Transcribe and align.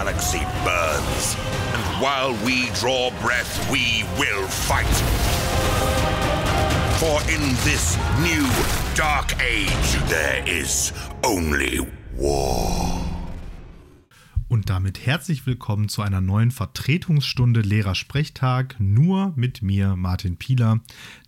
galaxy 0.00 0.40
burns. 0.64 1.36
And 1.74 1.82
while 2.00 2.32
we 2.46 2.70
draw 2.80 3.10
breath, 3.20 3.52
we 3.70 4.04
will 4.18 4.46
fight. 4.48 4.96
For 6.98 7.20
in 7.28 7.42
this 7.64 7.98
new 8.22 8.46
dark 8.94 9.28
age, 9.42 9.90
there 10.08 10.42
is 10.46 10.94
only 11.22 11.86
war. 12.16 13.00
Und 14.48 14.70
damit 14.70 15.04
herzlich 15.06 15.46
willkommen 15.46 15.88
zu 15.88 16.00
einer 16.00 16.20
neuen 16.20 16.50
Vertretungsstunde 16.50 17.60
Lehrersprechtag, 17.60 18.76
nur 18.78 19.32
mit 19.36 19.60
mir, 19.62 19.96
Martin 19.96 20.38
Pieler 20.38 20.80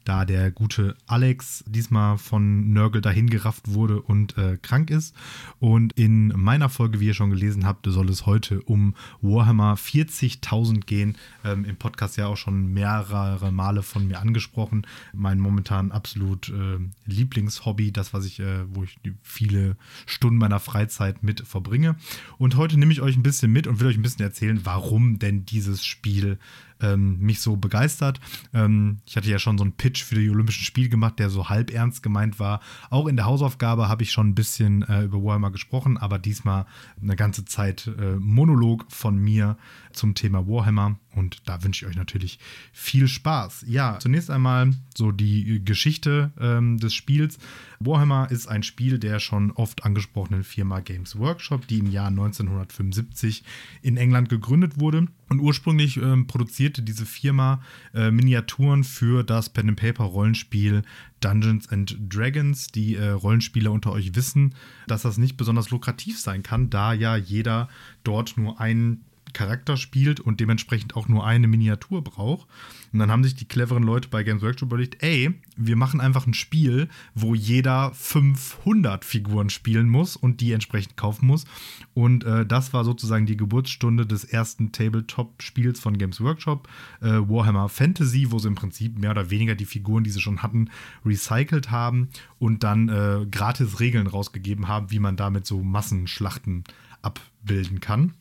da 0.05 0.25
der 0.25 0.51
gute 0.51 0.97
Alex 1.07 1.65
diesmal 1.67 2.19
von 2.19 2.73
Nörgel 2.73 3.01
dahin 3.01 3.31
gerafft 3.31 3.73
wurde 3.73 4.01
und 4.01 4.37
äh, 4.39 4.59
krank 4.61 4.91
ist. 4.91 5.15
Und 5.61 5.93
in 5.95 6.29
meiner 6.29 6.69
Folge, 6.69 7.01
wie 7.01 7.07
ihr 7.07 7.15
schon 7.15 7.31
gelesen 7.31 7.67
habt, 7.67 7.87
soll 7.87 8.09
es 8.09 8.27
heute 8.27 8.63
um 8.63 8.95
Warhammer 9.21 9.75
40.000 9.75 10.81
gehen. 10.87 11.17
Ähm, 11.45 11.65
Im 11.65 11.77
Podcast 11.77 12.17
ja 12.17 12.27
auch 12.27 12.37
schon 12.37 12.73
mehrere 12.73 13.53
Male 13.53 13.83
von 13.83 14.07
mir 14.07 14.21
angesprochen. 14.21 14.87
Mein 15.13 15.39
momentan 15.39 15.93
absolut 15.93 16.49
äh, 16.49 16.79
Lieblingshobby, 17.07 17.93
das, 17.93 18.13
was 18.13 18.25
ich, 18.25 18.41
äh, 18.41 18.65
wo 18.75 18.85
ich 18.85 18.99
viele 19.23 19.77
Stunden 20.07 20.39
meiner 20.39 20.61
Freizeit 20.61 21.23
mit 21.23 21.47
verbringe. 21.47 21.97
Und 22.39 22.57
heute 22.57 22.79
nehme 22.79 22.93
ich 22.93 23.01
euch 23.01 23.17
ein 23.17 23.23
bisschen 23.23 23.53
mit 23.53 23.67
und 23.67 23.81
will 23.81 23.89
euch 23.89 23.97
ein 23.97 24.03
bisschen 24.03 24.25
erzählen, 24.25 24.61
warum 24.65 25.19
denn 25.19 25.45
dieses 25.45 25.85
Spiel 25.85 26.39
ähm, 26.83 27.19
mich 27.19 27.41
so 27.41 27.57
begeistert. 27.57 28.21
Ähm, 28.53 28.99
ich 29.07 29.17
hatte 29.17 29.31
ja 29.31 29.39
schon 29.39 29.59
so 29.59 29.65
einen 29.65 29.73
Pitch 29.73 30.03
für 30.03 30.15
die 30.15 30.31
Olympischen 30.31 30.65
Spiele 30.65 30.89
gemacht, 30.89 31.19
der 31.19 31.31
so 31.31 31.49
halb 31.49 31.71
ernst 31.71 32.03
gemeint 32.03 32.39
war. 32.39 32.61
Auch 32.91 33.07
in 33.07 33.17
der 33.17 33.27
Hausaufgabe 33.27 33.89
habe 33.89 34.03
ich 34.03 34.13
schon 34.13 34.29
ein 34.29 34.35
bisschen 34.35 34.83
äh, 34.83 35.03
über 35.03 35.23
Warhammer 35.23 35.51
gesprochen, 35.51 35.99
aber 35.99 36.19
diesmal 36.19 36.67
eine 37.01 37.17
ganze 37.17 37.45
Zeit 37.45 37.87
äh, 37.99 38.17
Monolog 38.17 38.87
von 38.89 39.17
mir 39.17 39.57
zum 39.93 40.15
Thema 40.15 40.47
Warhammer. 40.47 40.97
Und 41.15 41.49
da 41.49 41.63
wünsche 41.63 41.85
ich 41.85 41.91
euch 41.91 41.97
natürlich 41.97 42.39
viel 42.73 43.09
Spaß. 43.09 43.65
Ja, 43.69 43.99
zunächst 43.99 44.31
einmal 44.31 44.73
so 44.97 45.13
die 45.13 45.63
Geschichte 45.65 46.33
ähm, 46.41 46.79
des 46.79 46.95
Spiels. 46.95 47.39
Warhammer 47.81 48.31
ist 48.31 48.47
ein 48.47 48.63
Spiel 48.63 48.99
der 48.99 49.19
schon 49.19 49.51
oft 49.51 49.85
angesprochenen 49.85 50.45
Firma 50.45 50.81
Games 50.81 51.19
Workshop, 51.19 51.67
die 51.67 51.79
im 51.79 51.91
Jahr 51.91 52.09
1975 52.09 53.45
in 53.83 53.97
England 53.97 54.29
gegründet 54.29 54.79
wurde. 54.79 55.07
Und 55.29 55.41
ursprünglich 55.41 55.97
ähm, 55.97 56.27
produzierte 56.27 56.83
diese 56.83 57.07
Firma 57.07 57.63
äh, 57.95 58.11
Miniaturen 58.11 58.85
für 58.85 59.25
das 59.25 59.49
Pen 59.49 59.71
and 59.71 59.81
Paper 59.81 60.05
Rollenspiel 60.05 60.83
Dungeons 61.21 61.69
and 61.69 61.97
Dragons. 62.09 62.69
Die 62.69 62.97
äh, 62.97 63.11
Rollenspieler 63.11 63.73
unter 63.73 63.93
euch 63.93 64.15
wissen, 64.15 64.55
dass 64.87 65.03
das 65.03 65.19
nicht 65.19 65.37
besonders 65.37 65.71
lukrativ 65.71 66.21
sein 66.21 66.43
kann, 66.43 66.71
da 66.71 66.93
ja 66.93 67.17
jeder 67.17 67.69
dort 68.05 68.37
nur 68.37 68.61
einen 68.61 69.05
Charakter 69.33 69.77
spielt 69.77 70.21
und 70.21 70.41
dementsprechend 70.41 70.97
auch 70.97 71.09
nur 71.09 71.27
eine 71.27 71.47
Miniatur 71.47 72.03
braucht. 72.03 72.47
Und 72.93 72.99
dann 72.99 73.11
haben 73.11 73.25
sich 73.25 73.35
die 73.35 73.47
cleveren 73.47 73.83
Leute 73.83 74.09
bei 74.09 74.23
Games 74.23 74.43
Workshop 74.43 74.69
überlegt, 74.69 75.03
ey, 75.03 75.33
wir 75.57 75.77
machen 75.77 76.01
einfach 76.01 76.27
ein 76.27 76.35
Spiel, 76.35 76.89
wo 77.15 77.35
jeder 77.35 77.93
500 77.95 79.05
Figuren 79.05 79.49
spielen 79.49 79.89
muss 79.89 80.17
und 80.17 80.41
die 80.41 80.53
entsprechend 80.53 80.97
kaufen 80.97 81.27
muss. 81.27 81.47
Und 81.95 82.25
äh, 82.25 82.45
das 82.45 82.73
war 82.73 82.85
sozusagen 82.85 83.27
die 83.27 83.37
Geburtsstunde 83.37 84.07
des 84.07 84.25
ersten 84.25 84.73
Tabletop-Spiels 84.73 85.81
von 85.81 85.97
Games 85.97 86.21
Workshop, 86.21 86.69
äh, 87.01 87.07
Warhammer 87.07 87.69
Fantasy, 87.69 88.31
wo 88.31 88.39
sie 88.39 88.49
im 88.49 88.55
Prinzip 88.55 88.99
mehr 88.99 89.13
oder 89.13 89.31
weniger 89.31 89.55
die 89.55 89.65
Figuren, 89.65 90.05
die 90.05 90.11
sie 90.11 90.21
schon 90.21 90.43
hatten, 90.43 90.71
recycelt 91.05 91.71
haben 91.71 92.09
und 92.39 92.63
dann 92.63 92.89
äh, 92.89 93.27
gratis 93.31 93.81
Regeln 93.81 94.07
rausgegeben 94.07 94.69
haben, 94.69 94.91
wie 94.91 94.99
man 94.99 95.17
damit 95.17 95.47
so 95.47 95.63
Massenschlachten 95.63 96.65
abbilden 97.01 97.81
kann. 97.81 98.15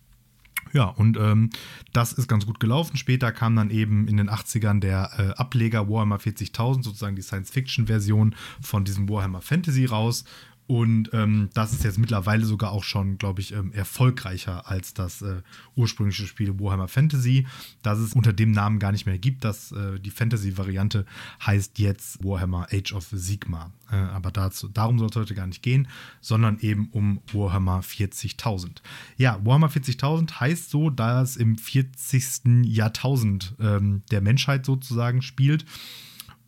Ja, 0.73 0.85
und 0.85 1.17
ähm, 1.17 1.49
das 1.93 2.13
ist 2.13 2.27
ganz 2.27 2.45
gut 2.45 2.59
gelaufen. 2.59 2.97
Später 2.97 3.31
kam 3.31 3.55
dann 3.55 3.69
eben 3.69 4.07
in 4.07 4.17
den 4.17 4.29
80ern 4.29 4.79
der 4.79 5.11
äh, 5.17 5.39
Ableger 5.39 5.89
Warhammer 5.89 6.17
40.000, 6.17 6.83
sozusagen 6.83 7.15
die 7.15 7.21
Science-Fiction-Version 7.21 8.35
von 8.61 8.85
diesem 8.85 9.09
Warhammer 9.09 9.41
Fantasy 9.41 9.85
raus. 9.85 10.23
Und 10.67 11.09
ähm, 11.13 11.49
das 11.53 11.73
ist 11.73 11.83
jetzt 11.83 11.97
mittlerweile 11.97 12.45
sogar 12.45 12.71
auch 12.71 12.83
schon, 12.83 13.17
glaube 13.17 13.41
ich, 13.41 13.53
ähm, 13.53 13.73
erfolgreicher 13.73 14.69
als 14.69 14.93
das 14.93 15.21
äh, 15.21 15.41
ursprüngliche 15.75 16.25
Spiel 16.27 16.59
Warhammer 16.59 16.87
Fantasy, 16.87 17.45
das 17.81 17.99
es 17.99 18.13
unter 18.13 18.31
dem 18.31 18.51
Namen 18.51 18.79
gar 18.79 18.91
nicht 18.91 19.05
mehr 19.05 19.17
gibt. 19.17 19.43
Das, 19.43 19.73
äh, 19.73 19.99
die 19.99 20.11
Fantasy-Variante 20.11 21.05
heißt 21.45 21.79
jetzt 21.79 22.23
Warhammer 22.23 22.67
Age 22.71 22.93
of 22.93 23.07
Sigma. 23.11 23.71
Äh, 23.91 23.95
aber 23.95 24.31
dazu, 24.31 24.69
darum 24.69 24.97
soll 24.97 25.09
es 25.09 25.15
heute 25.15 25.35
gar 25.35 25.47
nicht 25.47 25.61
gehen, 25.61 25.87
sondern 26.21 26.57
eben 26.59 26.87
um 26.91 27.21
Warhammer 27.33 27.81
40.000. 27.81 28.77
Ja, 29.17 29.39
Warhammer 29.43 29.69
40.000 29.69 30.39
heißt 30.39 30.69
so, 30.69 30.89
da 30.89 31.21
es 31.21 31.35
im 31.35 31.57
40. 31.57 32.63
Jahrtausend 32.65 33.55
ähm, 33.59 34.03
der 34.11 34.21
Menschheit 34.21 34.65
sozusagen 34.65 35.21
spielt 35.21 35.65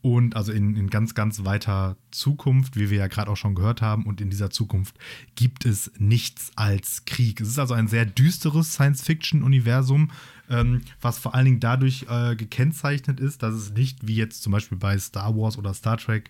und 0.04 0.36
also 0.36 0.52
in, 0.52 0.76
in 0.76 0.90
ganz, 0.90 1.16
ganz 1.16 1.46
weiter 1.46 1.96
Zukunft, 2.12 2.76
wie 2.76 2.90
wir 2.90 2.98
ja 2.98 3.08
gerade 3.08 3.32
auch 3.32 3.38
schon 3.38 3.56
gehört 3.56 3.82
haben. 3.82 4.06
Und 4.06 4.20
in 4.20 4.30
dieser 4.30 4.50
Zukunft 4.50 4.98
gibt 5.36 5.66
es 5.66 5.92
nichts 5.98 6.52
als 6.58 7.06
Krieg. 7.06 7.40
Es 7.40 7.48
ist 7.48 7.58
also 7.58 7.74
ein 7.74 7.88
sehr 7.88 8.06
düsteres 8.06 8.74
Science-Fiction-Universum, 8.74 10.12
ähm, 10.50 10.82
was 11.02 11.18
vor 11.18 11.36
allen 11.36 11.46
Dingen 11.46 11.60
dadurch 11.60 12.06
äh, 12.10 12.36
gekennzeichnet 12.36 13.20
ist, 13.20 13.44
dass 13.44 13.54
es 13.54 13.72
nicht 13.72 14.08
wie 14.08 14.16
jetzt 14.16 14.44
zum 14.44 14.52
Beispiel 14.52 14.78
bei 14.78 14.98
Star 14.98 15.36
Wars 15.36 15.58
oder 15.58 15.74
Star 15.74 15.98
Trek 15.98 16.30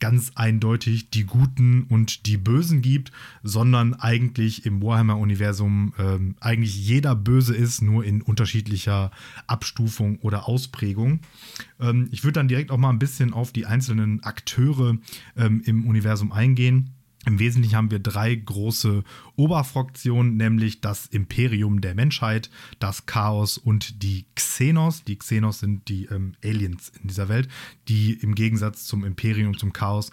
ganz 0.00 0.32
eindeutig 0.34 1.10
die 1.10 1.24
Guten 1.24 1.84
und 1.84 2.26
die 2.26 2.36
Bösen 2.36 2.82
gibt, 2.82 3.12
sondern 3.42 3.94
eigentlich 3.94 4.66
im 4.66 4.82
Warhammer-Universum 4.82 5.94
ähm, 5.98 6.36
eigentlich 6.40 6.76
jeder 6.76 7.14
böse 7.14 7.54
ist, 7.54 7.80
nur 7.80 8.04
in 8.04 8.20
unterschiedlicher 8.20 9.10
Abstufung 9.46 10.18
oder 10.18 10.48
Ausprägung. 10.48 11.20
Ähm, 11.80 12.08
ich 12.10 12.24
würde 12.24 12.34
dann 12.34 12.48
direkt 12.48 12.70
auch 12.70 12.76
mal 12.76 12.90
ein 12.90 12.98
bisschen 12.98 13.32
auf 13.32 13.52
die 13.52 13.66
einzelnen 13.66 14.22
Akteure 14.24 14.98
ähm, 15.36 15.62
im 15.64 15.86
Universum 15.86 16.32
eingehen. 16.32 16.90
Im 17.26 17.38
Wesentlichen 17.38 17.76
haben 17.76 17.90
wir 17.90 17.98
drei 17.98 18.34
große 18.34 19.02
Oberfraktionen, 19.36 20.36
nämlich 20.36 20.80
das 20.80 21.06
Imperium 21.06 21.80
der 21.80 21.94
Menschheit, 21.94 22.50
das 22.78 23.06
Chaos 23.06 23.58
und 23.58 24.02
die 24.02 24.26
Xenos. 24.34 25.04
Die 25.04 25.16
Xenos 25.16 25.60
sind 25.60 25.88
die 25.88 26.04
ähm, 26.06 26.34
Aliens 26.44 26.92
in 27.00 27.08
dieser 27.08 27.28
Welt, 27.28 27.48
die 27.88 28.12
im 28.12 28.34
Gegensatz 28.34 28.84
zum 28.84 29.04
Imperium 29.04 29.48
und 29.48 29.58
zum 29.58 29.72
Chaos 29.72 30.10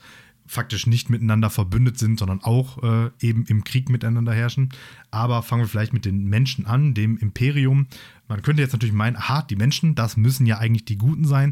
faktisch 0.51 0.85
nicht 0.85 1.09
miteinander 1.09 1.49
verbündet 1.49 1.97
sind, 1.97 2.19
sondern 2.19 2.41
auch 2.41 2.83
äh, 2.83 3.09
eben 3.21 3.45
im 3.45 3.63
Krieg 3.63 3.89
miteinander 3.89 4.33
herrschen. 4.33 4.69
Aber 5.09 5.43
fangen 5.43 5.63
wir 5.63 5.67
vielleicht 5.67 5.93
mit 5.93 6.03
den 6.03 6.25
Menschen 6.25 6.65
an, 6.65 6.93
dem 6.93 7.17
Imperium. 7.17 7.87
Man 8.31 8.43
könnte 8.43 8.61
jetzt 8.61 8.71
natürlich 8.71 8.95
meinen, 8.95 9.17
aha, 9.17 9.41
die 9.41 9.57
Menschen, 9.57 9.93
das 9.93 10.15
müssen 10.15 10.45
ja 10.45 10.57
eigentlich 10.57 10.85
die 10.85 10.97
Guten 10.97 11.25
sein. 11.25 11.51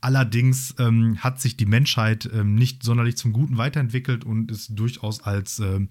Allerdings 0.00 0.76
ähm, 0.78 1.18
hat 1.18 1.40
sich 1.40 1.56
die 1.56 1.66
Menschheit 1.66 2.30
ähm, 2.32 2.54
nicht 2.54 2.84
sonderlich 2.84 3.16
zum 3.16 3.32
Guten 3.32 3.58
weiterentwickelt 3.58 4.24
und 4.24 4.48
ist 4.48 4.78
durchaus 4.78 5.24
als 5.24 5.58
ähm, 5.58 5.88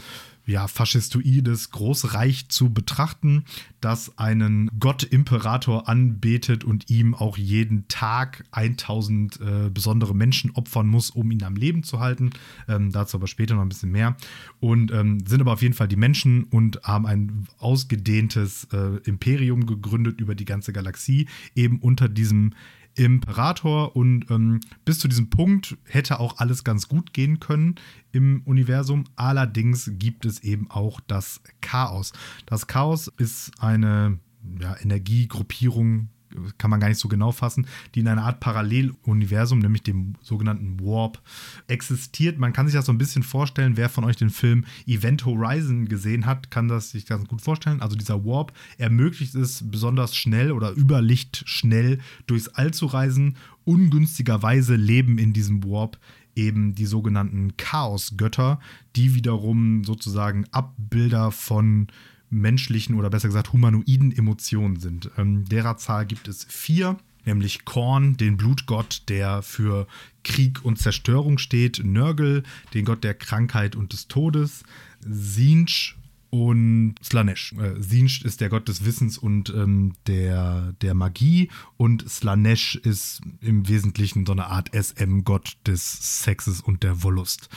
ja, 0.49 0.67
faschistoides 0.67 1.69
Großreich 1.69 2.49
zu 2.49 2.73
betrachten, 2.73 3.45
das 3.81 4.17
einen 4.17 4.71
Gott-Imperator 4.79 5.87
anbetet 5.87 6.63
und 6.63 6.89
ihm 6.89 7.13
auch 7.13 7.37
jeden 7.37 7.87
Tag 7.87 8.43
1000 8.51 9.39
äh, 9.39 9.69
besondere 9.69 10.15
Menschen 10.15 10.51
opfern 10.51 10.87
muss, 10.87 11.11
um 11.11 11.29
ihn 11.31 11.43
am 11.43 11.55
Leben 11.55 11.83
zu 11.83 11.99
halten. 11.99 12.31
Ähm, 12.67 12.91
dazu 12.91 13.17
aber 13.17 13.27
später 13.27 13.55
noch 13.55 13.61
ein 13.61 13.69
bisschen 13.69 13.91
mehr. 13.91 14.17
Und 14.59 14.91
ähm, 14.91 15.19
sind 15.25 15.39
aber 15.39 15.53
auf 15.53 15.61
jeden 15.61 15.75
Fall 15.75 15.87
die 15.87 15.95
Menschen 15.95 16.45
und 16.45 16.81
haben 16.83 17.05
ein 17.05 17.47
ausgedehntes 17.59 18.67
äh, 18.73 18.97
Imperium 19.05 19.67
gegründet 19.67 20.19
über 20.19 20.28
die 20.35 20.45
ganze 20.45 20.73
Galaxie, 20.73 21.27
eben 21.55 21.79
unter 21.79 22.09
diesem 22.09 22.53
Imperator 22.95 23.95
und 23.95 24.29
ähm, 24.29 24.59
bis 24.83 24.99
zu 24.99 25.07
diesem 25.07 25.29
Punkt 25.29 25.77
hätte 25.85 26.19
auch 26.19 26.37
alles 26.37 26.63
ganz 26.63 26.87
gut 26.87 27.13
gehen 27.13 27.39
können 27.39 27.75
im 28.11 28.41
Universum. 28.45 29.05
Allerdings 29.15 29.91
gibt 29.93 30.25
es 30.25 30.43
eben 30.43 30.69
auch 30.69 30.99
das 31.07 31.41
Chaos. 31.61 32.11
Das 32.45 32.67
Chaos 32.67 33.07
ist 33.17 33.51
eine 33.59 34.19
ja, 34.59 34.75
Energiegruppierung 34.81 36.09
kann 36.57 36.69
man 36.69 36.79
gar 36.79 36.89
nicht 36.89 36.99
so 36.99 37.07
genau 37.07 37.31
fassen, 37.31 37.67
die 37.95 38.01
in 38.01 38.07
einer 38.07 38.23
Art 38.23 38.39
Paralleluniversum, 38.39 39.59
nämlich 39.59 39.83
dem 39.83 40.15
sogenannten 40.21 40.79
Warp, 40.79 41.21
existiert. 41.67 42.39
Man 42.39 42.53
kann 42.53 42.67
sich 42.67 42.75
das 42.75 42.85
so 42.85 42.91
ein 42.91 42.97
bisschen 42.97 43.23
vorstellen, 43.23 43.77
wer 43.77 43.89
von 43.89 44.03
euch 44.03 44.15
den 44.15 44.29
Film 44.29 44.65
Event 44.85 45.25
Horizon 45.25 45.87
gesehen 45.87 46.25
hat, 46.25 46.51
kann 46.51 46.67
das 46.67 46.91
sich 46.91 47.05
ganz 47.05 47.27
gut 47.27 47.41
vorstellen. 47.41 47.81
Also 47.81 47.95
dieser 47.95 48.25
Warp 48.25 48.53
ermöglicht 48.77 49.35
es 49.35 49.63
besonders 49.69 50.15
schnell 50.15 50.51
oder 50.51 50.71
überlichtschnell 50.71 51.99
durchs 52.27 52.47
All 52.49 52.71
zu 52.71 52.87
reisen. 52.87 53.35
Ungünstigerweise 53.65 54.75
leben 54.75 55.17
in 55.17 55.33
diesem 55.33 55.63
Warp 55.63 55.97
eben 56.35 56.73
die 56.73 56.85
sogenannten 56.85 57.57
Chaosgötter, 57.57 58.59
die 58.95 59.13
wiederum 59.13 59.83
sozusagen 59.83 60.45
Abbilder 60.51 61.31
von 61.31 61.87
menschlichen 62.29 62.95
oder 62.95 63.09
besser 63.09 63.27
gesagt 63.27 63.53
humanoiden 63.53 64.11
Emotionen 64.11 64.79
sind. 64.79 65.09
Ähm, 65.17 65.45
derer 65.45 65.77
Zahl 65.77 66.05
gibt 66.05 66.27
es 66.27 66.45
vier, 66.45 66.97
nämlich 67.25 67.65
Korn, 67.65 68.17
den 68.17 68.37
Blutgott, 68.37 69.03
der 69.09 69.41
für 69.41 69.87
Krieg 70.23 70.63
und 70.63 70.77
Zerstörung 70.77 71.37
steht, 71.37 71.81
Nörgel, 71.83 72.43
den 72.73 72.85
Gott 72.85 73.03
der 73.03 73.13
Krankheit 73.13 73.75
und 73.75 73.93
des 73.93 74.07
Todes, 74.07 74.63
Sinch, 75.01 75.95
und 76.29 76.95
Slanesh. 77.03 77.53
Äh, 77.53 77.81
Sinj 77.81 78.21
ist 78.23 78.41
der 78.41 78.49
Gott 78.49 78.67
des 78.67 78.85
Wissens 78.85 79.17
und 79.17 79.49
ähm, 79.49 79.93
der, 80.07 80.73
der 80.81 80.93
Magie 80.93 81.49
und 81.77 82.07
Slanesh 82.07 82.75
ist 82.75 83.21
im 83.41 83.67
Wesentlichen 83.67 84.25
so 84.25 84.33
eine 84.33 84.47
Art 84.47 84.69
SM-Gott 84.73 85.57
des 85.65 86.23
Sexes 86.23 86.61
und 86.61 86.83
der 86.83 87.03
Wollust. 87.03 87.49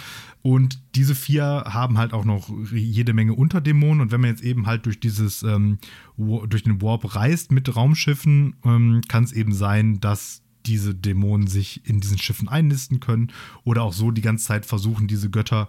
Und 0.43 0.83
diese 0.95 1.15
vier 1.15 1.65
haben 1.67 1.99
halt 1.99 2.13
auch 2.13 2.25
noch 2.25 2.51
jede 2.73 3.13
Menge 3.13 3.35
Unterdämonen 3.35 4.01
und 4.01 4.11
wenn 4.11 4.21
man 4.21 4.31
jetzt 4.31 4.43
eben 4.43 4.67
halt 4.67 4.87
durch 4.87 4.99
dieses, 4.99 5.43
ähm, 5.43 5.79
durch 6.17 6.65
den 6.65 6.83
Warp 6.83 7.15
reist 7.15 7.53
mit 7.53 7.75
Raumschiffen, 7.75 8.57
ähm, 8.65 9.03
kann 9.09 9.25
es 9.25 9.33
eben 9.33 9.53
sein, 9.53 10.01
dass 10.01 10.43
diese 10.67 10.95
Dämonen 10.95 11.47
sich 11.47 11.89
in 11.89 12.01
diesen 12.01 12.19
Schiffen 12.19 12.49
einnisten 12.49 13.01
können 13.01 13.33
oder 13.65 13.83
auch 13.83 13.93
so 13.93 14.11
die 14.11 14.23
ganze 14.23 14.47
Zeit 14.47 14.67
versuchen, 14.67 15.09
diese 15.09 15.31
Götter 15.31 15.69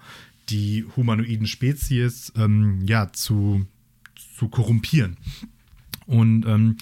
die 0.50 0.86
humanoiden 0.95 1.48
Spezies 1.48 2.31
ähm, 2.36 2.81
ja, 2.86 3.12
zu, 3.12 3.66
zu 4.38 4.50
korrumpieren. 4.50 5.18
Und 6.06 6.45
ähm, 6.45 6.78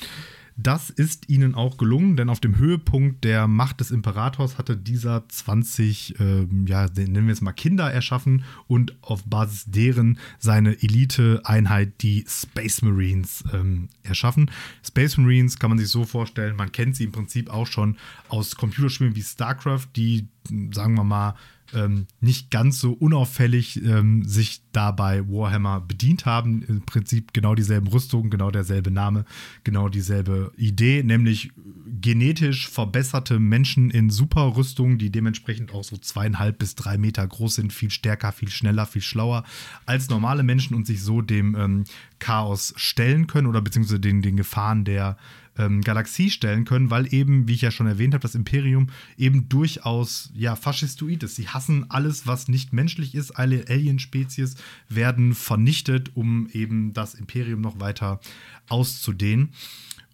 das 0.57 0.89
ist 0.89 1.29
ihnen 1.29 1.55
auch 1.55 1.77
gelungen, 1.77 2.17
denn 2.17 2.29
auf 2.29 2.39
dem 2.39 2.57
Höhepunkt 2.57 3.23
der 3.23 3.47
Macht 3.47 3.79
des 3.79 3.89
Imperators 3.89 4.57
hatte 4.57 4.77
dieser 4.77 5.27
20, 5.27 6.19
äh, 6.19 6.47
ja, 6.65 6.87
nennen 6.95 7.25
wir 7.25 7.33
es 7.33 7.41
mal 7.41 7.51
Kinder 7.51 7.91
erschaffen 7.91 8.43
und 8.67 8.95
auf 9.01 9.23
Basis 9.23 9.65
deren 9.65 10.19
seine 10.39 10.73
Elite-Einheit, 10.81 12.01
die 12.01 12.25
Space 12.27 12.81
Marines, 12.81 13.43
ähm, 13.53 13.89
erschaffen. 14.03 14.51
Space 14.85 15.17
Marines 15.17 15.57
kann 15.57 15.71
man 15.71 15.79
sich 15.79 15.87
so 15.87 16.05
vorstellen, 16.05 16.55
man 16.55 16.71
kennt 16.71 16.95
sie 16.95 17.05
im 17.05 17.11
Prinzip 17.11 17.49
auch 17.49 17.67
schon 17.67 17.97
aus 18.29 18.55
Computerspielen 18.55 19.15
wie 19.15 19.23
StarCraft, 19.23 19.87
die, 19.95 20.27
sagen 20.71 20.95
wir 20.95 21.03
mal, 21.03 21.35
ähm, 21.73 22.07
nicht 22.19 22.51
ganz 22.51 22.79
so 22.79 22.94
unauffällig 22.94 23.83
ähm, 23.83 24.23
sich 24.23 24.62
dabei 24.71 25.27
Warhammer 25.27 25.81
bedient 25.81 26.25
haben. 26.25 26.62
Im 26.63 26.81
Prinzip 26.81 27.33
genau 27.33 27.56
dieselben 27.56 27.88
Rüstungen, 27.88 28.29
genau 28.29 28.51
derselbe 28.51 28.91
Name, 28.91 29.25
genau 29.63 29.89
dieselbe 29.89 30.51
Idee, 30.57 31.03
nämlich 31.03 31.51
genetisch 32.00 32.69
verbesserte 32.69 33.39
Menschen 33.39 33.89
in 33.91 34.09
Superrüstungen, 34.09 34.97
die 34.97 35.12
dementsprechend 35.12 35.73
auch 35.73 35.83
so 35.83 35.97
zweieinhalb 35.97 36.57
bis 36.59 36.75
drei 36.75 36.97
Meter 36.97 37.25
groß 37.27 37.56
sind, 37.56 37.74
viel 37.74 37.91
stärker, 37.91 38.31
viel 38.31 38.50
schneller, 38.50 38.85
viel 38.85 39.01
schlauer 39.01 39.44
als 39.85 40.09
normale 40.09 40.44
Menschen 40.44 40.75
und 40.75 40.88
sich 40.88 41.01
so 41.03 41.21
dem 41.21 41.56
ähm, 41.56 41.83
Chaos 42.19 42.74
stellen 42.77 43.27
können 43.27 43.47
oder 43.47 43.62
beziehungsweise 43.62 44.00
den, 44.00 44.21
den 44.21 44.38
Gefahren 44.38 44.85
der 44.85 45.17
ähm, 45.61 45.81
Galaxie 45.81 46.29
stellen 46.29 46.65
können, 46.65 46.89
weil 46.89 47.13
eben, 47.13 47.47
wie 47.47 47.53
ich 47.53 47.61
ja 47.61 47.71
schon 47.71 47.87
erwähnt 47.87 48.13
habe, 48.13 48.21
das 48.21 48.35
Imperium 48.35 48.87
eben 49.17 49.47
durchaus 49.47 50.31
ja 50.33 50.55
faschistoid 50.55 51.23
ist. 51.23 51.35
Sie 51.35 51.47
hassen 51.47 51.85
alles, 51.89 52.27
was 52.27 52.47
nicht 52.47 52.73
menschlich 52.73 53.15
ist. 53.15 53.31
Alle 53.31 53.65
Alien-Spezies 53.69 54.55
werden 54.89 55.33
vernichtet, 55.35 56.11
um 56.15 56.47
eben 56.51 56.93
das 56.93 57.13
Imperium 57.13 57.61
noch 57.61 57.79
weiter 57.79 58.19
auszudehnen. 58.67 59.53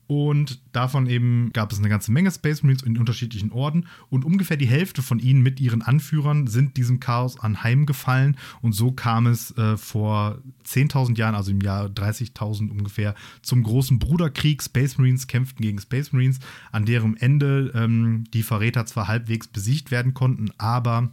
Und 0.08 0.62
davon 0.72 1.08
eben 1.08 1.52
gab 1.52 1.72
es 1.72 1.80
eine 1.80 1.90
ganze 1.90 2.14
Menge 2.14 2.32
Space 2.32 2.64
Marines 2.64 2.84
in 2.84 2.98
unterschiedlichen 2.98 3.52
Orden. 3.52 3.88
Und 4.10 4.24
ungefähr 4.24 4.56
die 4.56 4.66
Hälfte 4.66 5.02
von 5.02 5.20
ihnen 5.20 5.44
mit 5.44 5.60
ihren 5.60 5.82
Anführern 5.82 6.48
sind 6.48 6.78
diesem 6.78 7.02
Chaos 7.02 7.38
anheimgefallen. 7.40 8.38
Und 8.62 8.72
so 8.72 8.92
kam 8.92 9.28
es 9.28 9.56
äh, 9.58 9.76
vor 9.76 10.38
10.000 10.66 11.18
Jahren, 11.18 11.36
also 11.36 11.52
im 11.52 11.60
Jahr 11.60 11.88
30.000 11.88 12.70
ungefähr, 12.70 13.16
zum 13.42 13.64
großen 13.64 14.00
Bruderkrieg. 14.00 14.64
Space 14.64 14.98
Marines 14.98 15.28
kämpften 15.28 15.62
gegen 15.62 15.80
Space 15.80 16.14
Marines, 16.14 16.40
an 16.72 16.86
deren 16.86 17.18
Ende 17.18 17.72
ähm, 17.76 18.24
die 18.34 18.44
Verräter 18.44 18.86
zwar 18.86 19.10
halbwegs 19.10 19.48
besiegt 19.48 19.92
werden 19.92 20.14
konnten, 20.14 20.52
aber 20.58 21.10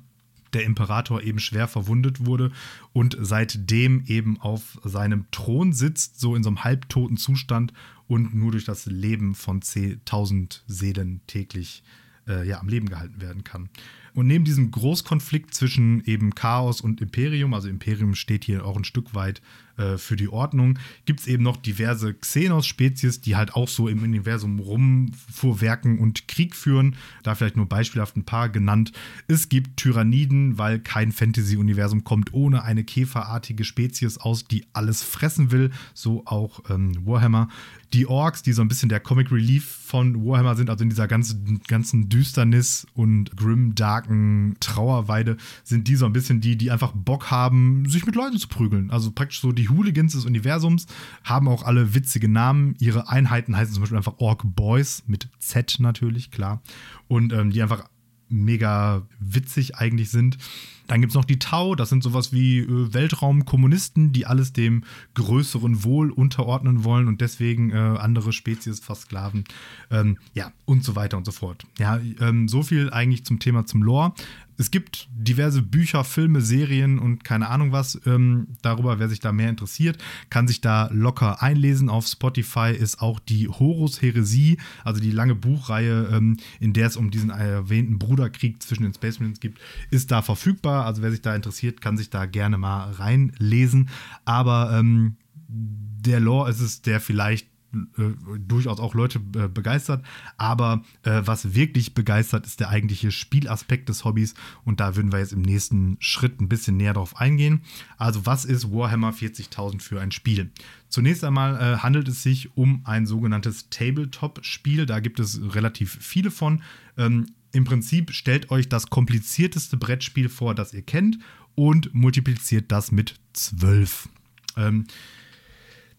der 0.55 0.64
Imperator 0.64 1.23
eben 1.23 1.38
schwer 1.38 1.69
verwundet 1.69 2.25
wurde 2.25 2.52
und 2.93 3.17
seitdem 3.20 4.05
eben 4.06 4.40
auf 4.40 4.79
seinem 4.85 5.26
Thron 5.31 5.73
sitzt, 5.73 6.20
so 6.20 6.35
in 6.37 6.43
so 6.43 6.49
einem 6.49 6.64
halbtoten 6.64 7.17
Zustand 7.17 7.73
und 8.06 8.34
nur 8.34 8.52
durch 8.52 8.64
das 8.64 8.86
Leben 8.86 9.34
von 9.34 9.60
1000 9.62 10.64
Seelen 10.66 11.20
täglich 11.26 11.82
äh, 12.26 12.46
ja, 12.46 12.60
am 12.60 12.68
Leben 12.68 12.88
gehalten 12.88 13.20
werden 13.20 13.44
kann. 13.44 13.68
Und 14.14 14.28
neben 14.28 14.44
diesem 14.44 14.70
Großkonflikt 14.70 15.52
zwischen 15.52 16.05
eben 16.05 16.34
Chaos 16.34 16.81
und 16.81 17.00
Imperium, 17.00 17.52
also 17.52 17.69
Imperium 17.69 18.14
steht 18.14 18.44
hier 18.44 18.64
auch 18.64 18.76
ein 18.76 18.84
Stück 18.84 19.14
weit 19.14 19.43
äh, 19.76 19.99
für 19.99 20.14
die 20.14 20.28
Ordnung, 20.28 20.78
gibt 21.05 21.20
es 21.20 21.26
eben 21.26 21.43
noch 21.43 21.56
diverse 21.56 22.14
Xenos-Spezies, 22.14 23.22
die 23.22 23.34
halt 23.34 23.55
auch 23.55 23.66
so 23.66 23.88
im 23.88 24.05
Universum 24.05 24.61
rumfuhrwerken 24.61 25.99
und 25.99 26.28
Krieg 26.28 26.55
führen. 26.55 26.94
Da 27.25 27.34
vielleicht 27.34 27.56
nur 27.56 27.66
beispielhaft 27.66 28.16
ein 28.16 28.25
paar 28.25 28.49
genannt. 28.50 28.93
Es 29.26 29.49
gibt 29.49 29.78
Tyranniden, 29.78 30.58
weil 30.58 30.78
kein 30.78 31.11
Fantasy-Universum 31.11 32.05
kommt 32.05 32.32
ohne 32.32 32.62
eine 32.62 32.84
käferartige 32.84 33.64
Spezies 33.64 34.19
aus, 34.19 34.44
die 34.44 34.64
alles 34.75 35.02
fressen 35.02 35.50
will. 35.50 35.72
So 35.93 36.22
auch 36.25 36.70
ähm, 36.70 37.05
Warhammer 37.05 37.49
die 37.94 38.06
Orks, 38.08 38.43
die 38.43 38.52
so 38.52 38.61
ein 38.61 38.69
bisschen 38.69 38.88
der 38.88 39.00
Comic 39.00 39.31
Relief 39.31 39.64
von 39.64 40.26
Warhammer 40.26 40.56
sind, 40.56 40.69
also 40.69 40.82
in 40.82 40.90
dieser 40.90 41.06
ganzen, 41.06 41.61
ganzen 41.69 42.08
Düsternis 42.08 42.87
und 42.94 43.37
grim 43.37 43.75
darken 44.04 44.56
Trauerweide, 44.60 45.36
sind 45.62 45.88
die 45.88 45.96
so 45.96 46.06
ein 46.06 46.12
bisschen 46.12 46.40
die, 46.40 46.56
die 46.56 46.70
einfach 46.70 46.92
Bock 46.94 47.30
haben, 47.30 47.88
sich 47.88 48.06
mit 48.06 48.14
Leuten 48.14 48.38
zu 48.38 48.48
prügeln. 48.48 48.90
Also 48.90 49.10
praktisch 49.10 49.40
so 49.40 49.52
die 49.52 49.68
Hooligans 49.68 50.12
des 50.12 50.26
Universums, 50.26 50.86
haben 51.22 51.48
auch 51.48 51.64
alle 51.64 51.94
witzige 51.94 52.28
Namen. 52.28 52.74
Ihre 52.78 53.08
Einheiten 53.08 53.56
heißen 53.56 53.74
zum 53.74 53.82
Beispiel 53.82 53.98
einfach 53.98 54.18
Ork 54.18 54.42
Boys 54.44 55.04
mit 55.06 55.28
Z 55.38 55.76
natürlich, 55.80 56.30
klar. 56.30 56.62
Und 57.08 57.32
ähm, 57.32 57.50
die 57.50 57.62
einfach 57.62 57.88
mega 58.29 59.03
witzig 59.19 59.76
eigentlich 59.76 60.11
sind. 60.11 60.38
Dann 60.87 61.00
gibt 61.00 61.12
es 61.12 61.15
noch 61.15 61.25
die 61.25 61.38
Tau, 61.38 61.75
das 61.75 61.88
sind 61.88 62.03
sowas 62.03 62.32
wie 62.32 62.59
äh, 62.59 62.93
Weltraumkommunisten, 62.93 64.12
die 64.12 64.26
alles 64.26 64.53
dem 64.53 64.85
größeren 65.15 65.82
Wohl 65.82 66.11
unterordnen 66.11 66.85
wollen 66.85 67.09
und 67.09 67.21
deswegen 67.23 67.71
äh, 67.71 67.76
andere 67.76 68.32
Spezies 68.32 68.81
versklaven. 68.81 69.44
Ähm, 69.91 70.19
ja, 70.35 70.53
und 70.67 70.85
so 70.85 70.94
weiter 70.94 71.17
und 71.17 71.25
so 71.25 71.32
fort. 71.32 71.65
Ja, 71.79 71.99
ähm, 72.21 72.49
so 72.49 72.62
viel 72.62 72.91
eigentlich 72.91 73.25
zum 73.25 73.38
Thema 73.38 73.65
zum 73.65 73.82
Lore. 73.82 74.12
Es 74.56 74.70
gibt 74.70 75.08
diverse 75.12 75.62
Bücher, 75.62 76.04
Filme, 76.04 76.40
Serien 76.40 76.98
und 76.98 77.24
keine 77.24 77.48
Ahnung 77.48 77.72
was 77.72 78.00
ähm, 78.06 78.48
darüber. 78.62 78.98
Wer 78.98 79.08
sich 79.08 79.20
da 79.20 79.32
mehr 79.32 79.48
interessiert, 79.48 79.98
kann 80.30 80.46
sich 80.46 80.60
da 80.60 80.88
locker 80.92 81.42
einlesen. 81.42 81.88
Auf 81.88 82.06
Spotify 82.06 82.72
ist 82.72 83.00
auch 83.00 83.18
die 83.18 83.48
Horus 83.48 84.02
Heresie, 84.02 84.58
also 84.84 85.00
die 85.00 85.10
lange 85.10 85.34
Buchreihe, 85.34 86.08
ähm, 86.12 86.36
in 86.60 86.72
der 86.72 86.86
es 86.86 86.96
um 86.96 87.10
diesen 87.10 87.30
erwähnten 87.30 87.98
Bruderkrieg 87.98 88.62
zwischen 88.62 88.84
den 88.84 88.94
Space 88.94 89.18
Marines 89.18 89.40
gibt, 89.40 89.58
ist 89.90 90.10
da 90.10 90.22
verfügbar. 90.22 90.86
Also 90.86 91.02
wer 91.02 91.10
sich 91.10 91.22
da 91.22 91.34
interessiert, 91.34 91.80
kann 91.80 91.96
sich 91.96 92.10
da 92.10 92.26
gerne 92.26 92.58
mal 92.58 92.92
reinlesen. 92.92 93.88
Aber 94.24 94.76
ähm, 94.78 95.16
der 95.48 96.20
Lore 96.20 96.50
ist 96.50 96.60
es, 96.60 96.82
der 96.82 97.00
vielleicht 97.00 97.53
äh, 97.99 98.38
durchaus 98.38 98.79
auch 98.79 98.94
Leute 98.94 99.21
äh, 99.37 99.49
begeistert. 99.49 100.04
Aber 100.37 100.83
äh, 101.02 101.23
was 101.25 101.54
wirklich 101.54 101.95
begeistert, 101.95 102.47
ist 102.47 102.61
der 102.61 102.71
eigentliche 102.71 103.11
Spielaspekt 103.11 103.88
des 103.88 104.04
Hobbys. 104.04 104.35
Und 104.64 104.81
da 104.81 104.97
würden 104.97 105.12
wir 105.12 105.19
jetzt 105.19 105.33
im 105.33 105.43
nächsten 105.43 105.97
Schritt 106.00 106.40
ein 106.40 106.49
bisschen 106.49 106.76
näher 106.76 106.95
drauf 106.95 107.16
eingehen. 107.16 107.62
Also, 107.97 108.26
was 108.26 108.45
ist 108.45 108.71
Warhammer 108.71 109.12
40.000 109.12 109.81
für 109.81 110.00
ein 110.00 110.11
Spiel? 110.11 110.50
Zunächst 110.88 111.25
einmal 111.25 111.57
äh, 111.57 111.78
handelt 111.78 112.09
es 112.09 112.23
sich 112.23 112.57
um 112.57 112.83
ein 112.85 113.07
sogenanntes 113.07 113.69
Tabletop-Spiel. 113.71 114.87
Da 114.87 115.00
gibt 115.00 115.19
es 115.19 115.40
relativ 115.54 115.99
viele 116.00 116.31
von. 116.31 116.62
Ähm, 116.97 117.26
Im 117.52 117.64
Prinzip 117.64 118.12
stellt 118.12 118.50
euch 118.50 118.69
das 118.69 118.90
komplizierteste 118.90 119.76
Brettspiel 119.76 120.28
vor, 120.28 120.54
das 120.54 120.73
ihr 120.73 120.83
kennt, 120.83 121.19
und 121.57 121.95
multipliziert 121.95 122.71
das 122.71 122.93
mit 122.93 123.16
12. 123.33 124.09
Ähm, 124.57 124.87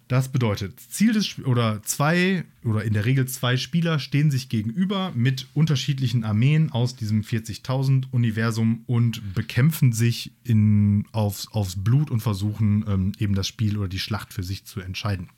das 0.07 0.31
bedeutet, 0.31 0.79
Ziel 0.79 1.13
des 1.13 1.39
oder 1.45 1.81
zwei 1.81 2.45
oder 2.63 2.83
in 2.83 2.93
der 2.93 3.05
Regel 3.05 3.27
zwei 3.27 3.57
Spieler 3.57 3.97
stehen 3.97 4.29
sich 4.29 4.49
gegenüber 4.49 5.11
mit 5.15 5.47
unterschiedlichen 5.55 6.23
Armeen 6.23 6.71
aus 6.71 6.95
diesem 6.95 7.21
40.000 7.21 8.11
Universum 8.11 8.83
und 8.85 9.33
bekämpfen 9.33 9.93
sich 9.93 10.31
in, 10.43 11.07
aufs, 11.11 11.47
aufs 11.51 11.83
Blut 11.83 12.11
und 12.11 12.19
versuchen 12.19 12.85
ähm, 12.87 13.11
eben 13.17 13.33
das 13.33 13.47
Spiel 13.47 13.77
oder 13.79 13.87
die 13.87 13.99
Schlacht 13.99 14.31
für 14.31 14.43
sich 14.43 14.65
zu 14.65 14.79
entscheiden. 14.79 15.29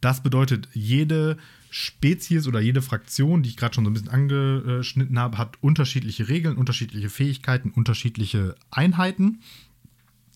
Das 0.00 0.22
bedeutet, 0.22 0.68
jede 0.72 1.36
Spezies 1.68 2.46
oder 2.46 2.60
jede 2.60 2.80
Fraktion, 2.80 3.42
die 3.42 3.50
ich 3.50 3.58
gerade 3.58 3.74
schon 3.74 3.84
so 3.84 3.90
ein 3.90 3.92
bisschen 3.92 4.08
angeschnitten 4.08 5.18
habe, 5.18 5.36
hat 5.36 5.62
unterschiedliche 5.62 6.28
Regeln, 6.28 6.56
unterschiedliche 6.56 7.10
Fähigkeiten, 7.10 7.70
unterschiedliche 7.70 8.54
Einheiten 8.70 9.40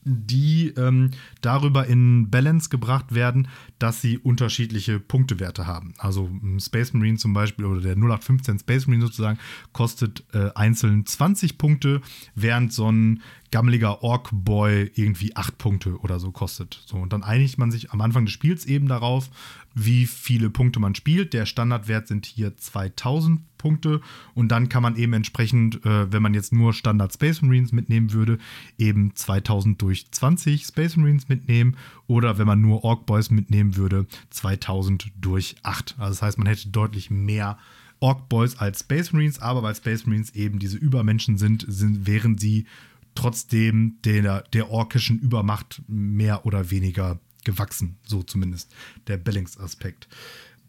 die 0.04 0.68
ähm, 0.76 1.10
darüber 1.40 1.86
in 1.86 2.30
Balance 2.30 2.68
gebracht 2.68 3.14
werden, 3.14 3.48
dass 3.78 4.00
sie 4.00 4.18
unterschiedliche 4.18 5.00
Punktewerte 5.00 5.66
haben. 5.66 5.94
Also 5.98 6.30
Space 6.58 6.92
Marine 6.92 7.18
zum 7.18 7.32
Beispiel 7.32 7.64
oder 7.64 7.80
der 7.80 7.96
0815 7.96 8.60
Space 8.60 8.86
Marine 8.86 9.06
sozusagen 9.06 9.38
kostet 9.72 10.24
äh, 10.32 10.50
einzeln 10.54 11.06
20 11.06 11.58
Punkte, 11.58 12.00
während 12.34 12.72
so 12.72 12.90
ein 12.90 13.22
gammeliger 13.50 14.02
Ork-Boy 14.02 14.90
irgendwie 14.94 15.36
acht 15.36 15.58
Punkte 15.58 15.98
oder 16.00 16.18
so 16.18 16.32
kostet. 16.32 16.82
So, 16.86 16.96
und 16.96 17.12
dann 17.12 17.22
einigt 17.22 17.56
man 17.56 17.70
sich 17.70 17.92
am 17.92 18.00
Anfang 18.00 18.24
des 18.24 18.32
Spiels 18.32 18.66
eben 18.66 18.88
darauf, 18.88 19.30
wie 19.74 20.06
viele 20.06 20.50
Punkte 20.50 20.80
man 20.80 20.94
spielt. 20.94 21.32
Der 21.32 21.46
Standardwert 21.46 22.06
sind 22.06 22.26
hier 22.26 22.56
2000 22.56 23.40
Punkte 23.58 24.00
und 24.34 24.48
dann 24.48 24.68
kann 24.68 24.82
man 24.82 24.96
eben 24.96 25.14
entsprechend, 25.14 25.84
äh, 25.86 26.12
wenn 26.12 26.22
man 26.22 26.34
jetzt 26.34 26.52
nur 26.52 26.72
Standard 26.72 27.12
Space 27.14 27.40
Marines 27.42 27.72
mitnehmen 27.72 28.12
würde, 28.12 28.38
eben 28.78 29.16
2000 29.16 29.80
durch 29.80 30.10
20 30.10 30.64
Space 30.64 30.96
Marines 30.96 31.28
mitnehmen 31.28 31.76
oder 32.06 32.38
wenn 32.38 32.46
man 32.46 32.60
nur 32.60 32.84
Ork 32.84 33.06
Boys 33.06 33.30
mitnehmen 33.30 33.76
würde, 33.76 34.06
2000 34.30 35.10
durch 35.18 35.56
8. 35.62 35.96
Also 35.98 36.10
das 36.10 36.22
heißt, 36.22 36.38
man 36.38 36.46
hätte 36.46 36.68
deutlich 36.68 37.10
mehr 37.10 37.58
Ork 38.00 38.28
Boys 38.28 38.58
als 38.58 38.80
Space 38.80 39.12
Marines, 39.12 39.38
aber 39.38 39.62
weil 39.62 39.74
Space 39.74 40.04
Marines 40.04 40.34
eben 40.34 40.58
diese 40.58 40.76
Übermenschen 40.76 41.38
sind, 41.38 41.64
sind 41.66 42.06
wären 42.06 42.36
sie 42.36 42.66
trotzdem 43.14 43.96
der, 44.04 44.42
der 44.52 44.70
orkischen 44.70 45.18
Übermacht 45.20 45.82
mehr 45.88 46.44
oder 46.44 46.70
weniger 46.70 47.18
gewachsen, 47.44 47.98
so 48.06 48.22
zumindest 48.22 48.72
der 49.06 49.16
Bellings-Aspekt. 49.16 50.08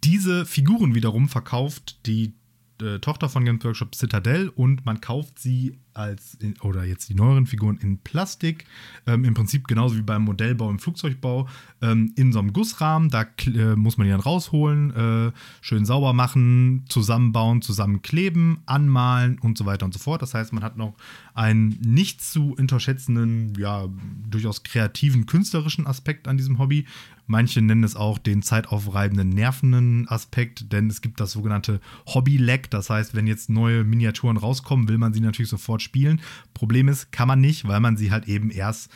Diese 0.03 0.45
Figuren 0.45 0.93
wiederum 0.93 1.29
verkauft 1.29 2.05
die 2.05 2.33
äh, 2.81 2.99
Tochter 2.99 3.29
von 3.29 3.45
Games 3.45 3.63
Workshop 3.63 3.95
Citadel 3.95 4.49
und 4.49 4.85
man 4.85 5.01
kauft 5.01 5.39
sie 5.39 5.79
als, 5.95 6.35
in, 6.35 6.59
oder 6.61 6.83
jetzt 6.83 7.09
die 7.09 7.15
neueren 7.15 7.45
Figuren 7.45 7.77
in 7.77 7.97
Plastik, 7.99 8.65
ähm, 9.07 9.23
im 9.23 9.33
Prinzip 9.33 9.67
genauso 9.67 9.95
wie 9.95 10.01
beim 10.01 10.23
Modellbau 10.23 10.69
im 10.69 10.79
Flugzeugbau, 10.79 11.47
ähm, 11.81 12.13
in 12.15 12.31
so 12.33 12.39
einem 12.39 12.53
Gussrahmen, 12.53 13.09
da 13.09 13.25
äh, 13.45 13.75
muss 13.75 13.97
man 13.97 14.05
die 14.05 14.11
dann 14.11 14.19
rausholen, 14.19 14.91
äh, 14.91 15.31
schön 15.61 15.85
sauber 15.85 16.13
machen, 16.13 16.85
zusammenbauen, 16.89 17.61
zusammenkleben, 17.61 18.59
anmalen 18.65 19.39
und 19.39 19.57
so 19.57 19.65
weiter 19.65 19.85
und 19.85 19.93
so 19.93 19.99
fort. 19.99 20.21
Das 20.21 20.33
heißt, 20.33 20.53
man 20.53 20.63
hat 20.63 20.77
noch 20.77 20.95
einen 21.33 21.69
nicht 21.81 22.21
zu 22.21 22.53
unterschätzenden, 22.53 23.53
ja, 23.57 23.87
durchaus 24.29 24.63
kreativen, 24.63 25.25
künstlerischen 25.25 25.87
Aspekt 25.87 26.27
an 26.27 26.37
diesem 26.37 26.59
Hobby. 26.59 26.85
Manche 27.27 27.61
nennen 27.61 27.83
es 27.83 27.95
auch 27.95 28.19
den 28.19 28.43
zeitaufreibenden, 28.43 29.29
nervenden 29.29 30.07
Aspekt, 30.07 30.71
denn 30.71 30.89
es 30.89 31.01
gibt 31.01 31.19
das 31.19 31.31
sogenannte 31.31 31.81
Hobby-Lag. 32.05 32.67
Das 32.69 32.91
heißt, 32.91 33.15
wenn 33.15 33.25
jetzt 33.25 33.49
neue 33.49 33.83
Miniaturen 33.83 34.37
rauskommen, 34.37 34.87
will 34.87 34.99
man 34.99 35.13
sie 35.13 35.21
natürlich 35.21 35.49
sofort 35.49 35.81
spielen. 35.85 36.21
Problem 36.53 36.89
ist, 36.89 37.13
kann 37.13 37.29
man 37.29 37.39
nicht, 37.39 37.67
weil 37.67 37.79
man 37.79 37.95
sie 37.95 38.11
halt 38.11 38.27
eben 38.27 38.49
erst 38.49 38.91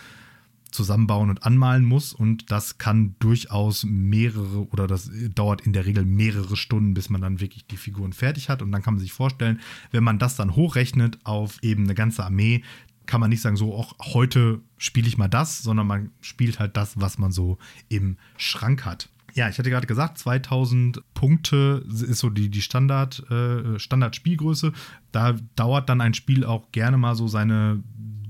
zusammenbauen 0.72 1.30
und 1.30 1.44
anmalen 1.44 1.84
muss 1.84 2.14
und 2.14 2.52
das 2.52 2.78
kann 2.78 3.16
durchaus 3.20 3.84
mehrere 3.84 4.68
oder 4.70 4.88
das 4.88 5.10
dauert 5.34 5.62
in 5.62 5.74
der 5.74 5.86
Regel 5.86 6.06
mehrere 6.06 6.58
Stunden, 6.58 6.94
bis 6.94 7.10
man 7.10 7.22
dann 7.22 7.40
wirklich 7.40 7.66
die 7.66 7.78
Figuren 7.78 8.14
fertig 8.14 8.50
hat 8.50 8.62
und 8.62 8.72
dann 8.72 8.84
kann 8.84 8.96
man 8.96 9.02
sich 9.02 9.14
vorstellen, 9.14 9.60
wenn 9.92 10.04
man 10.04 10.20
das 10.20 10.36
dann 10.36 10.56
hochrechnet 10.56 11.20
auf 11.24 11.58
eben 11.64 11.86
eine 11.86 11.96
ganze 11.96 12.24
Armee, 12.24 12.64
kann 13.06 13.20
man 13.20 13.32
nicht 13.32 13.42
sagen, 13.42 13.58
so 13.58 13.74
auch 13.74 13.96
heute 14.14 14.62
spiele 14.78 15.08
ich 15.08 15.18
mal 15.18 15.28
das, 15.28 15.64
sondern 15.64 15.88
man 15.88 16.12
spielt 16.22 16.60
halt 16.60 16.78
das, 16.78 17.00
was 17.02 17.18
man 17.18 17.32
so 17.32 17.58
im 17.88 18.18
Schrank 18.38 18.86
hat. 18.86 19.10
Ja, 19.40 19.48
ich 19.48 19.58
hatte 19.58 19.70
gerade 19.70 19.88
gesagt, 19.88 20.18
2000 20.18 21.02
Punkte 21.14 21.82
ist 21.90 22.20
so 22.20 22.30
die, 22.30 22.50
die 22.50 22.62
Standard, 22.62 23.24
äh, 23.32 23.80
Standard-Spielgröße. 23.80 24.74
Da 25.14 25.38
dauert 25.56 25.88
dann 25.88 26.02
ein 26.02 26.14
Spiel 26.14 26.44
auch 26.44 26.74
gerne 26.74 26.98
mal 26.98 27.16
so 27.16 27.30
seine 27.30 27.82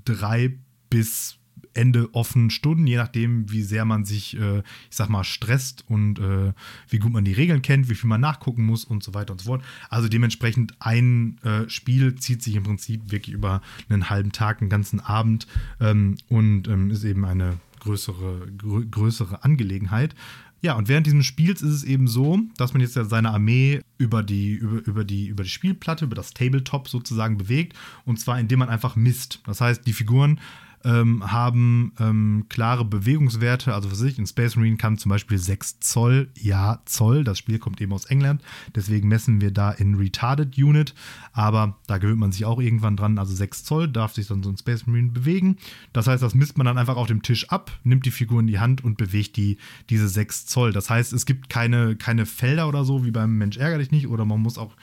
drei 0.05 0.59
bis 0.91 1.39
Ende 1.73 2.13
offen 2.13 2.51
Stunden, 2.51 2.85
je 2.85 2.97
nachdem, 2.97 3.49
wie 3.51 3.63
sehr 3.63 3.85
man 3.85 4.05
sich, 4.05 4.39
äh, 4.39 4.59
ich 4.59 4.95
sag 4.95 5.09
mal, 5.09 5.23
stresst 5.23 5.83
und 5.87 6.19
äh, 6.19 6.53
wie 6.89 6.99
gut 6.99 7.11
man 7.11 7.25
die 7.25 7.33
Regeln 7.33 7.63
kennt, 7.63 7.89
wie 7.89 7.95
viel 7.95 8.07
man 8.07 8.21
nachgucken 8.21 8.63
muss 8.63 8.85
und 8.85 9.01
so 9.01 9.15
weiter 9.15 9.31
und 9.31 9.41
so 9.41 9.47
fort. 9.47 9.63
Also 9.89 10.09
dementsprechend 10.09 10.75
ein 10.77 11.39
äh, 11.41 11.67
Spiel 11.71 12.13
zieht 12.17 12.43
sich 12.43 12.55
im 12.55 12.61
Prinzip 12.61 13.11
wirklich 13.11 13.33
über 13.33 13.63
einen 13.89 14.11
halben 14.11 14.31
Tag, 14.31 14.61
einen 14.61 14.69
ganzen 14.69 14.99
Abend 14.99 15.47
ähm, 15.79 16.17
und 16.27 16.67
ähm, 16.67 16.91
ist 16.91 17.03
eben 17.03 17.25
eine 17.25 17.57
größere, 17.79 18.51
grö 18.57 18.85
größere 18.85 19.43
Angelegenheit. 19.43 20.13
Ja, 20.61 20.73
und 20.73 20.89
während 20.89 21.07
dieses 21.07 21.25
Spiels 21.25 21.61
ist 21.61 21.73
es 21.73 21.83
eben 21.83 22.07
so, 22.07 22.39
dass 22.57 22.73
man 22.73 22.81
jetzt 22.81 22.95
ja 22.95 23.05
seine 23.05 23.29
Armee 23.29 23.81
über 23.97 24.23
die, 24.23 24.53
über, 24.53 24.85
über, 24.85 25.03
die, 25.05 25.27
über 25.27 25.43
die 25.43 25.49
Spielplatte, 25.49 26.05
über 26.05 26.15
das 26.15 26.33
Tabletop 26.33 26.89
sozusagen 26.89 27.37
bewegt. 27.37 27.77
Und 28.05 28.19
zwar 28.19 28.39
indem 28.39 28.59
man 28.59 28.69
einfach 28.69 28.95
misst. 28.95 29.41
Das 29.45 29.61
heißt, 29.61 29.87
die 29.87 29.93
Figuren 29.93 30.39
ähm, 30.85 31.31
haben 31.31 31.93
ähm, 31.99 32.45
klare 32.49 32.85
Bewegungswerte. 32.85 33.73
Also 33.73 33.89
für 33.89 33.95
sich, 33.95 34.17
in 34.17 34.27
Space 34.27 34.55
Marine 34.55 34.77
kann 34.77 34.97
zum 34.97 35.09
Beispiel 35.09 35.37
6 35.37 35.79
Zoll, 35.79 36.29
ja, 36.39 36.81
Zoll. 36.85 37.23
Das 37.23 37.37
Spiel 37.37 37.59
kommt 37.59 37.81
eben 37.81 37.93
aus 37.93 38.05
England. 38.05 38.41
Deswegen 38.75 39.07
messen 39.07 39.41
wir 39.41 39.51
da 39.51 39.71
in 39.71 39.95
Retarded 39.95 40.57
Unit. 40.57 40.93
Aber 41.33 41.77
da 41.87 41.97
gewöhnt 41.97 42.19
man 42.19 42.31
sich 42.31 42.45
auch 42.45 42.59
irgendwann 42.59 42.97
dran. 42.97 43.17
Also 43.17 43.33
6 43.35 43.63
Zoll 43.63 43.87
darf 43.87 44.13
sich 44.13 44.27
dann 44.27 44.43
so 44.43 44.49
ein 44.49 44.57
Space 44.57 44.87
Marine 44.87 45.09
bewegen. 45.09 45.57
Das 45.93 46.07
heißt, 46.07 46.23
das 46.23 46.35
misst 46.35 46.57
man 46.57 46.65
dann 46.65 46.77
einfach 46.77 46.95
auf 46.95 47.07
dem 47.07 47.21
Tisch 47.21 47.49
ab, 47.49 47.71
nimmt 47.83 48.05
die 48.05 48.11
Figur 48.11 48.39
in 48.39 48.47
die 48.47 48.59
Hand 48.59 48.83
und 48.83 48.97
bewegt 48.97 49.37
die, 49.37 49.57
diese 49.89 50.07
6 50.07 50.45
Zoll. 50.45 50.71
Das 50.71 50.89
heißt, 50.89 51.13
es 51.13 51.25
gibt 51.25 51.49
keine, 51.49 51.95
keine 51.95 52.25
Felder 52.25 52.67
oder 52.67 52.85
so, 52.85 53.05
wie 53.05 53.11
beim 53.11 53.37
Mensch 53.37 53.57
ärger 53.57 53.79
dich 53.79 53.91
nicht. 53.91 54.07
Oder 54.07 54.25
man 54.25 54.39
muss 54.39 54.57
auch 54.57 54.75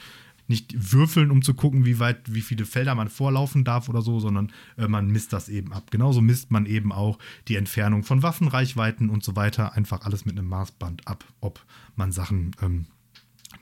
nicht 0.47 0.93
würfeln, 0.93 1.31
um 1.31 1.41
zu 1.41 1.53
gucken, 1.53 1.85
wie 1.85 1.99
weit, 1.99 2.33
wie 2.33 2.41
viele 2.41 2.65
Felder 2.65 2.95
man 2.95 3.09
vorlaufen 3.09 3.63
darf 3.63 3.89
oder 3.89 4.01
so, 4.01 4.19
sondern 4.19 4.51
äh, 4.77 4.87
man 4.87 5.07
misst 5.07 5.33
das 5.33 5.49
eben 5.49 5.73
ab. 5.73 5.91
Genauso 5.91 6.21
misst 6.21 6.51
man 6.51 6.65
eben 6.65 6.91
auch 6.91 7.19
die 7.47 7.55
Entfernung 7.55 8.03
von 8.03 8.23
Waffenreichweiten 8.23 9.09
und 9.09 9.23
so 9.23 9.35
weiter. 9.35 9.73
Einfach 9.73 10.01
alles 10.01 10.25
mit 10.25 10.37
einem 10.37 10.47
Maßband 10.47 11.07
ab, 11.07 11.25
ob 11.41 11.65
man 11.95 12.11
Sachen 12.11 12.55
ähm, 12.61 12.85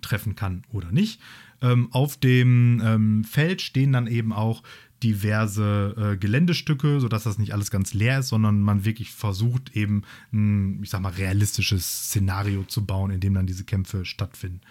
treffen 0.01 0.35
kann 0.35 0.63
oder 0.71 0.91
nicht. 0.91 1.19
Ähm, 1.61 1.89
auf 1.91 2.17
dem 2.17 2.81
ähm, 2.83 3.23
Feld 3.23 3.61
stehen 3.61 3.93
dann 3.93 4.07
eben 4.07 4.33
auch 4.33 4.61
diverse 5.03 6.13
äh, 6.13 6.17
Geländestücke, 6.17 6.99
sodass 6.99 7.23
das 7.23 7.37
nicht 7.37 7.53
alles 7.53 7.69
ganz 7.69 7.93
leer 7.93 8.19
ist, 8.19 8.29
sondern 8.29 8.61
man 8.61 8.85
wirklich 8.85 9.11
versucht, 9.11 9.75
eben 9.75 10.03
ein, 10.33 10.81
ich 10.83 10.89
sag 10.89 11.01
mal, 11.01 11.09
realistisches 11.09 12.05
Szenario 12.05 12.63
zu 12.63 12.85
bauen, 12.85 13.11
in 13.11 13.19
dem 13.19 13.33
dann 13.33 13.47
diese 13.47 13.65
Kämpfe 13.65 14.05
stattfinden. 14.05 14.61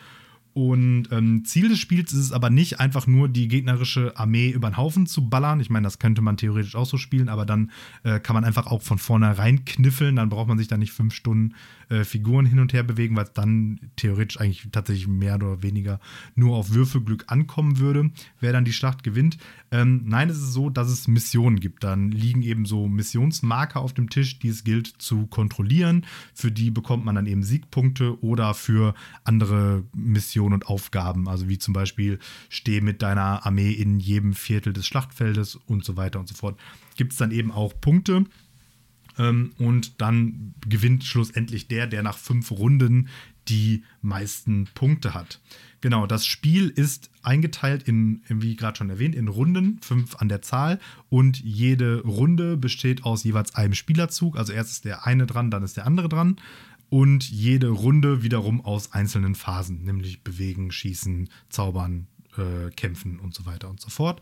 Und 0.54 1.08
ähm, 1.11 1.44
Ziel 1.44 1.68
des 1.68 1.80
Spiels 1.80 2.12
ist 2.12 2.20
es 2.20 2.32
aber 2.32 2.49
nicht, 2.49 2.78
einfach 2.78 3.08
nur 3.08 3.28
die 3.28 3.49
gegnerische 3.49 4.16
Armee 4.16 4.50
über 4.50 4.70
den 4.70 4.76
Haufen 4.76 5.06
zu 5.06 5.28
ballern. 5.28 5.58
Ich 5.58 5.68
meine, 5.68 5.82
das 5.82 5.99
könnte 5.99 6.23
man 6.23 6.37
theoretisch 6.37 6.76
auch 6.76 6.87
so 6.87 6.96
spielen, 6.96 7.28
aber 7.28 7.44
dann 7.44 7.73
äh, 8.04 8.20
kann 8.20 8.34
man 8.34 8.44
einfach 8.44 8.68
auch 8.68 8.80
von 8.80 8.99
vornherein 8.99 9.64
kniffeln. 9.64 10.14
Dann 10.14 10.28
braucht 10.28 10.46
man 10.46 10.56
sich 10.56 10.68
da 10.68 10.76
nicht 10.76 10.92
fünf 10.92 11.12
Stunden 11.12 11.54
äh, 11.88 12.04
Figuren 12.04 12.46
hin 12.46 12.61
und 12.61 12.73
her 12.73 12.84
bewegen, 12.84 13.16
weil 13.16 13.25
es 13.25 13.32
dann 13.32 13.80
theoretisch 13.96 14.40
eigentlich 14.40 14.68
tatsächlich 14.70 15.08
mehr 15.08 15.34
oder 15.34 15.64
weniger 15.64 15.99
nur 16.37 16.56
auf 16.56 16.73
Würfelglück 16.73 17.25
ankommen 17.26 17.80
würde, 17.80 18.12
wer 18.38 18.52
dann 18.52 18.64
die 18.64 18.73
Schlacht 18.73 19.02
gewinnt. 19.02 19.38
Ähm, 19.73 20.02
nein, 20.04 20.30
es 20.30 20.37
ist 20.37 20.52
so, 20.52 20.70
dass 20.70 20.88
es 20.88 21.08
Missionen 21.08 21.58
gibt. 21.58 21.82
Dann 21.82 22.12
liegen 22.12 22.42
eben 22.42 22.64
so 22.64 22.87
Missionsmarker 22.87 23.80
auf 23.80 23.92
dem 23.92 24.08
Tisch, 24.08 24.38
die 24.38 24.49
es 24.49 24.62
gilt 24.62 24.87
zu 24.87 25.26
kontrollieren. 25.26 26.06
Für 26.32 26.52
die 26.52 26.70
bekommt 26.70 27.04
man 27.04 27.16
dann 27.16 27.26
eben 27.26 27.42
Siegpunkte 27.42 28.23
oder 28.23 28.54
für 28.54 28.94
andere 29.25 29.82
Missionen 29.92 30.44
Missionen 30.45 30.55
und 30.55 30.67
Aufgaben, 30.67 31.29
also 31.29 31.49
wie 31.49 31.59
zum 31.59 31.75
Beispiel 31.75 32.19
steh 32.49 32.81
mit 32.81 33.03
deiner 33.03 33.47
Armee 33.47 33.73
in 33.73 33.99
jedem 33.99 34.35
Viertel 34.35 34.73
des 34.73 34.87
Schlachtfeldes 34.87 35.57
und 35.57 35.85
so 35.85 35.97
weiter 35.97 36.21
und 36.21 36.29
so 36.29 36.35
fort. 36.35 36.59
Gibt 36.97 37.13
es 37.13 37.19
dann 37.19 37.31
eben 37.31 37.51
auch 37.51 37.73
Punkte. 37.81 38.25
Ähm, 39.17 39.53
und 39.59 40.01
dann 40.01 40.55
gewinnt 40.69 41.05
schlussendlich 41.05 41.69
der, 41.69 41.87
der 41.87 42.03
nach 42.03 42.19
fünf 42.19 42.51
Runden 42.51 43.09
die 43.49 43.85
meisten 44.03 44.67
Punkte 44.75 45.15
hat. 45.15 45.41
Genau, 45.81 46.07
das 46.07 46.27
Spiel 46.27 46.69
ist 46.69 47.11
eingeteilt 47.23 47.83
in, 47.85 48.23
wie 48.29 48.57
gerade 48.57 48.77
schon 48.77 48.91
erwähnt, 48.91 49.15
in 49.15 49.29
Runden, 49.29 49.79
fünf 49.83 50.17
an 50.17 50.29
der 50.29 50.43
Zahl. 50.43 50.81
Und 51.11 51.39
jede 51.41 52.01
Runde 52.01 52.57
besteht 52.57 53.05
aus 53.05 53.23
jeweils 53.23 53.55
einem 53.55 53.75
Spielerzug. 53.75 54.37
Also 54.37 54.53
erst 54.53 54.73
ist 54.73 54.85
der 54.85 55.07
eine 55.07 55.27
dran, 55.27 55.51
dann 55.51 55.63
ist 55.63 55.77
der 55.77 55.87
andere 55.87 56.09
dran 56.09 56.37
und 56.88 57.29
jede 57.29 57.69
Runde 57.69 58.23
wiederum 58.23 58.64
aus 58.64 58.93
einzelnen 58.93 59.35
Phasen, 59.35 59.85
nämlich 59.85 60.23
bewegen, 60.23 60.71
schießen, 60.71 61.29
zaubern, 61.49 62.07
äh, 62.37 62.71
kämpfen 62.71 63.19
und 63.19 63.35
so 63.35 63.47
weiter 63.47 63.69
und 63.71 63.81
so 63.81 63.91
fort. 63.91 64.21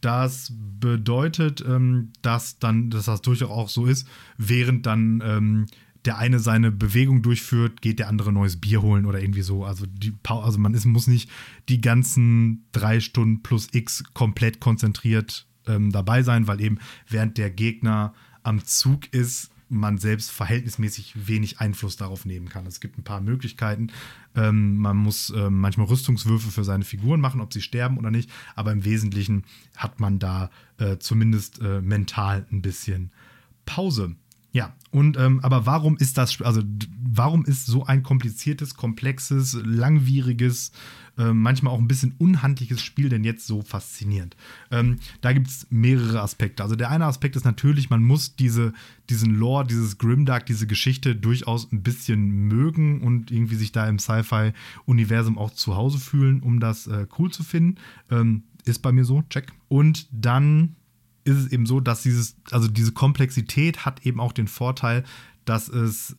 Das 0.00 0.52
bedeutet, 0.80 1.64
ähm, 1.66 2.12
dass 2.22 2.58
dann, 2.58 2.90
dass 2.90 3.06
das 3.06 3.22
durchaus 3.22 3.50
auch 3.50 3.68
so 3.68 3.86
ist, 3.86 4.06
während 4.36 4.86
dann 4.86 5.22
ähm, 5.24 5.66
der 6.04 6.18
eine 6.18 6.38
seine 6.38 6.70
Bewegung 6.70 7.22
durchführt, 7.22 7.80
geht 7.80 7.98
der 7.98 8.08
andere 8.08 8.32
neues 8.32 8.60
Bier 8.60 8.82
holen 8.82 9.06
oder 9.06 9.20
irgendwie 9.20 9.42
so. 9.42 9.64
Also, 9.64 9.86
die, 9.86 10.12
also 10.24 10.58
man 10.58 10.74
ist, 10.74 10.84
muss 10.84 11.06
nicht 11.06 11.30
die 11.68 11.80
ganzen 11.80 12.66
drei 12.72 13.00
Stunden 13.00 13.42
plus 13.42 13.68
X 13.72 14.04
komplett 14.12 14.60
konzentriert 14.60 15.46
ähm, 15.66 15.90
dabei 15.90 16.22
sein, 16.22 16.46
weil 16.46 16.60
eben 16.60 16.78
während 17.08 17.38
der 17.38 17.50
Gegner 17.50 18.12
am 18.42 18.62
Zug 18.62 19.12
ist, 19.12 19.50
man 19.68 19.98
selbst 19.98 20.30
verhältnismäßig 20.30 21.26
wenig 21.26 21.60
Einfluss 21.60 21.96
darauf 21.96 22.24
nehmen 22.24 22.48
kann. 22.48 22.66
Es 22.66 22.80
gibt 22.80 22.98
ein 22.98 23.04
paar 23.04 23.20
Möglichkeiten. 23.20 23.88
Ähm, 24.34 24.76
man 24.76 24.96
muss 24.96 25.30
äh, 25.30 25.50
manchmal 25.50 25.86
Rüstungswürfe 25.86 26.50
für 26.50 26.64
seine 26.64 26.84
Figuren 26.84 27.20
machen, 27.20 27.40
ob 27.40 27.52
sie 27.52 27.62
sterben 27.62 27.98
oder 27.98 28.10
nicht. 28.10 28.30
Aber 28.54 28.72
im 28.72 28.84
Wesentlichen 28.84 29.44
hat 29.76 30.00
man 30.00 30.18
da 30.18 30.50
äh, 30.78 30.98
zumindest 30.98 31.60
äh, 31.60 31.80
mental 31.80 32.46
ein 32.50 32.62
bisschen 32.62 33.10
Pause. 33.66 34.14
Ja, 34.54 34.72
und 34.92 35.16
ähm, 35.16 35.40
aber 35.40 35.66
warum 35.66 35.96
ist 35.96 36.16
das, 36.16 36.40
also 36.40 36.62
warum 37.02 37.44
ist 37.44 37.66
so 37.66 37.86
ein 37.86 38.04
kompliziertes, 38.04 38.76
komplexes, 38.76 39.58
langwieriges, 39.64 40.70
äh, 41.18 41.32
manchmal 41.32 41.74
auch 41.74 41.80
ein 41.80 41.88
bisschen 41.88 42.14
unhandliches 42.18 42.80
Spiel 42.80 43.08
denn 43.08 43.24
jetzt 43.24 43.48
so 43.48 43.62
faszinierend? 43.62 44.36
Ähm, 44.70 45.00
da 45.22 45.32
gibt 45.32 45.48
es 45.48 45.66
mehrere 45.70 46.22
Aspekte. 46.22 46.62
Also 46.62 46.76
der 46.76 46.90
eine 46.90 47.06
Aspekt 47.06 47.34
ist 47.34 47.44
natürlich, 47.44 47.90
man 47.90 48.04
muss 48.04 48.36
diese, 48.36 48.72
diesen 49.10 49.34
Lore, 49.34 49.66
dieses 49.66 49.98
Grimdark, 49.98 50.46
diese 50.46 50.68
Geschichte 50.68 51.16
durchaus 51.16 51.72
ein 51.72 51.82
bisschen 51.82 52.46
mögen 52.46 53.00
und 53.00 53.32
irgendwie 53.32 53.56
sich 53.56 53.72
da 53.72 53.88
im 53.88 53.98
Sci-Fi-Universum 53.98 55.36
auch 55.36 55.50
zu 55.50 55.74
Hause 55.74 55.98
fühlen, 55.98 56.40
um 56.40 56.60
das 56.60 56.86
äh, 56.86 57.08
cool 57.18 57.32
zu 57.32 57.42
finden. 57.42 57.80
Ähm, 58.08 58.44
ist 58.64 58.82
bei 58.82 58.92
mir 58.92 59.04
so, 59.04 59.24
check. 59.30 59.52
Und 59.66 60.06
dann 60.12 60.76
ist 61.24 61.36
es 61.36 61.52
eben 61.52 61.66
so, 61.66 61.80
dass 61.80 62.02
dieses, 62.02 62.36
also 62.50 62.68
diese 62.68 62.92
Komplexität 62.92 63.84
hat 63.84 64.04
eben 64.06 64.20
auch 64.20 64.32
den 64.32 64.48
Vorteil, 64.48 65.04
dass 65.44 65.68
es 65.68 66.16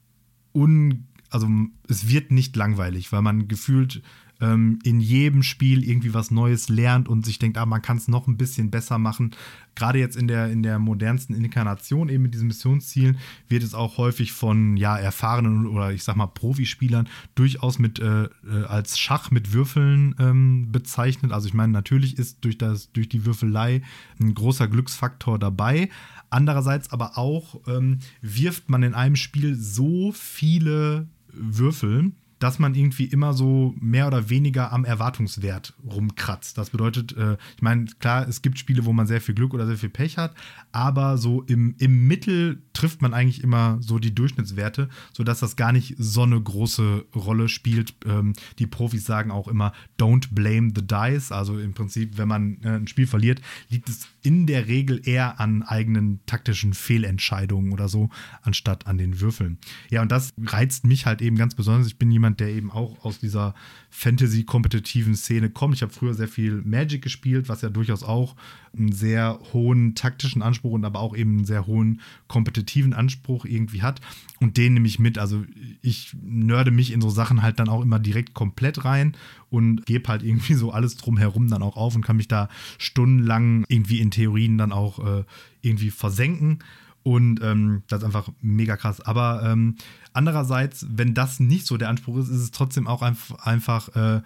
un, 0.52 1.08
also 1.30 1.48
es 1.88 2.10
wird 2.10 2.32
nicht 2.32 2.56
langweilig, 2.56 3.12
weil 3.12 3.22
man 3.22 3.48
gefühlt 3.48 4.02
ähm, 4.42 4.80
in 4.84 5.00
jedem 5.00 5.44
Spiel 5.44 5.84
irgendwie 5.88 6.14
was 6.14 6.32
Neues 6.32 6.70
lernt 6.70 7.08
und 7.08 7.26
sich 7.26 7.40
denkt, 7.40 7.58
ah, 7.58 7.66
man 7.66 7.82
kann 7.82 7.98
es 7.98 8.08
noch 8.08 8.28
ein 8.28 8.38
bisschen 8.38 8.72
besser 8.72 8.98
machen. 8.98 9.32
Gerade 9.76 10.00
jetzt 10.00 10.16
in 10.16 10.28
der, 10.28 10.50
in 10.50 10.64
der 10.64 10.80
modernsten 10.80 11.36
Inkarnation, 11.36 12.10
eben 12.10 12.24
mit 12.24 12.34
diesen 12.34 12.48
Missionszielen, 12.48 13.18
wird 13.50 13.64
es 13.64 13.74
auch 13.74 13.98
häufig 13.98 14.32
von 14.32 14.78
ja, 14.78 14.98
erfahrenen 14.98 15.68
oder 15.68 15.92
ich 15.92 16.04
sag 16.04 16.16
mal 16.16 16.28
Profispielern 16.28 17.10
durchaus 17.36 17.78
mit 17.80 18.00
äh, 18.00 18.24
äh, 18.24 18.30
als 18.68 18.98
Schach 18.98 19.32
mit 19.32 19.54
Würfeln 19.54 20.16
ähm, 20.20 20.72
bezeichnet. 20.72 21.32
Also 21.32 21.48
ich 21.48 21.54
meine, 21.54 21.74
natürlich 21.74 22.18
ist 22.18 22.44
durch, 22.46 22.58
das, 22.58 22.92
durch 22.94 23.10
die 23.10 23.26
Würfelei 23.26 23.82
ein 24.20 24.34
großer 24.34 24.68
Glücksfaktor 24.68 25.40
dabei. 25.40 25.90
Andererseits 26.30 26.92
aber 26.92 27.18
auch 27.18 27.62
ähm, 27.68 28.00
wirft 28.22 28.70
man 28.70 28.84
in 28.84 28.94
einem 28.94 29.16
Spiel 29.16 29.56
so 29.56 30.12
viele 30.12 31.08
Würfel, 31.32 32.12
dass 32.40 32.60
man 32.60 32.76
irgendwie 32.76 33.06
immer 33.06 33.34
so 33.34 33.74
mehr 33.80 34.08
oder 34.08 34.30
weniger 34.30 34.72
am 34.72 34.86
Erwartungswert 34.86 35.74
rumkratzt. 35.84 36.58
Das 36.58 36.70
bedeutet, 36.70 37.16
äh, 37.18 37.38
ich 37.56 37.62
meine, 37.62 37.86
klar, 38.00 38.28
es 38.28 38.42
gibt 38.42 38.60
Spiele, 38.60 38.86
wo 38.86 38.94
man 38.94 39.08
sehr 39.08 39.22
viel 39.22 39.36
Glück 39.36 39.54
oder 39.54 39.66
sehr 39.66 39.78
viel 39.78 39.90
Pech 39.90 40.18
hat, 40.18 40.34
aber 40.72 41.18
so 41.18 41.44
im, 41.44 41.76
im 41.80 42.08
Mittel 42.08 42.62
trifft 42.74 43.02
man 43.02 43.14
eigentlich 43.14 43.44
immer 43.44 43.78
so 43.80 44.00
die 44.00 44.14
Durchschnittswerte, 44.14 44.90
sodass 45.14 45.40
das 45.40 45.56
gar 45.56 45.72
nicht 45.72 45.96
so 45.98 46.24
eine 46.24 46.40
große 46.42 47.06
Rolle 47.16 47.48
spielt. 47.48 47.96
Ähm, 48.06 48.34
die 48.60 48.68
Profis 48.68 49.06
sagen 49.06 49.32
auch 49.32 49.48
immer, 49.48 49.74
don't 50.00 50.34
blame 50.34 50.72
the 50.76 50.86
dice. 50.86 51.32
Also 51.32 51.58
im 51.60 51.74
Prinzip, 51.74 52.18
wenn 52.18 52.28
man 52.28 52.58
äh, 52.64 52.70
ein 52.70 52.88
Spiel 52.88 53.08
verliert, 53.08 53.42
liegt 53.70 53.90
es 53.90 54.08
in 54.22 54.48
der 54.48 54.68
Regel 54.68 55.02
eher 55.08 55.40
an 55.40 55.64
eigenen 55.64 56.20
taktischen 56.26 56.74
Fehlentscheidungen 56.74 57.72
oder 57.72 57.88
so, 57.88 58.10
anstatt 58.42 58.88
an 58.88 58.98
den 58.98 59.22
Würfeln. 59.22 59.60
Ja, 59.90 60.02
und 60.02 60.12
das 60.12 60.34
reizt 60.44 60.86
mich 60.86 61.06
halt 61.06 61.22
eben 61.22 61.38
ganz 61.38 61.56
besonders. 61.56 61.88
Ich 61.88 61.98
bin 61.98 62.12
jemand, 62.12 62.25
jemand, 62.26 62.40
der 62.40 62.50
eben 62.50 62.72
auch 62.72 63.06
aus 63.06 63.20
dieser 63.20 63.54
Fantasy-kompetitiven 63.92 65.16
Szene 65.16 65.50
kommt. 65.50 65.76
Ich 65.76 65.82
habe 65.84 65.94
früher 65.94 66.14
sehr 66.14 66.28
viel 66.28 66.62
Magic 66.66 67.02
gespielt, 67.02 67.50
was 67.50 67.62
ja 67.62 67.70
durchaus 67.70 68.04
auch 68.04 68.36
einen 68.78 68.92
sehr 68.92 69.40
hohen 69.54 69.96
taktischen 69.96 70.42
Anspruch 70.42 70.72
und 70.72 70.86
aber 70.86 71.00
auch 71.00 71.16
eben 71.16 71.38
einen 71.38 71.46
sehr 71.46 71.68
hohen 71.68 72.02
kompetitiven 72.28 72.94
Anspruch 72.94 73.46
irgendwie 73.46 73.84
hat. 73.84 74.02
Und 74.40 74.58
den 74.58 74.74
nehme 74.74 74.88
ich 74.88 75.00
mit. 75.00 75.18
Also 75.18 75.44
ich 75.82 76.16
nörde 76.22 76.72
mich 76.72 76.92
in 76.92 77.02
so 77.02 77.10
Sachen 77.10 77.42
halt 77.42 77.60
dann 77.60 77.70
auch 77.70 77.82
immer 77.82 78.00
direkt 78.00 78.34
komplett 78.34 78.84
rein 78.84 79.16
und 79.50 79.86
gebe 79.86 80.10
halt 80.10 80.24
irgendwie 80.24 80.56
so 80.56 80.72
alles 80.72 80.98
drumherum 80.98 81.48
dann 81.48 81.62
auch 81.62 81.78
auf 81.78 81.96
und 81.96 82.02
kann 82.02 82.18
mich 82.18 82.28
da 82.28 82.50
stundenlang 82.78 83.66
irgendwie 83.70 84.00
in 84.00 84.12
Theorien 84.12 84.58
dann 84.58 84.72
auch 84.72 85.00
äh, 85.00 85.24
irgendwie 85.62 85.92
versenken. 85.92 86.60
Und 87.06 87.40
ähm, 87.44 87.84
das 87.88 88.00
ist 88.00 88.06
einfach 88.06 88.30
mega 88.42 88.78
krass. 88.78 89.00
Aber 89.00 89.44
ähm, 89.44 89.76
andererseits, 90.14 90.88
wenn 90.90 91.14
das 91.14 91.40
nicht 91.40 91.68
so 91.68 91.78
der 91.78 91.90
Anspruch 91.90 92.18
ist, 92.18 92.30
ist 92.30 92.42
es 92.42 92.50
trotzdem 92.50 92.88
auch 92.88 93.04
einfach, 93.04 93.46
einfach 93.46 93.96
äh, 93.96 94.22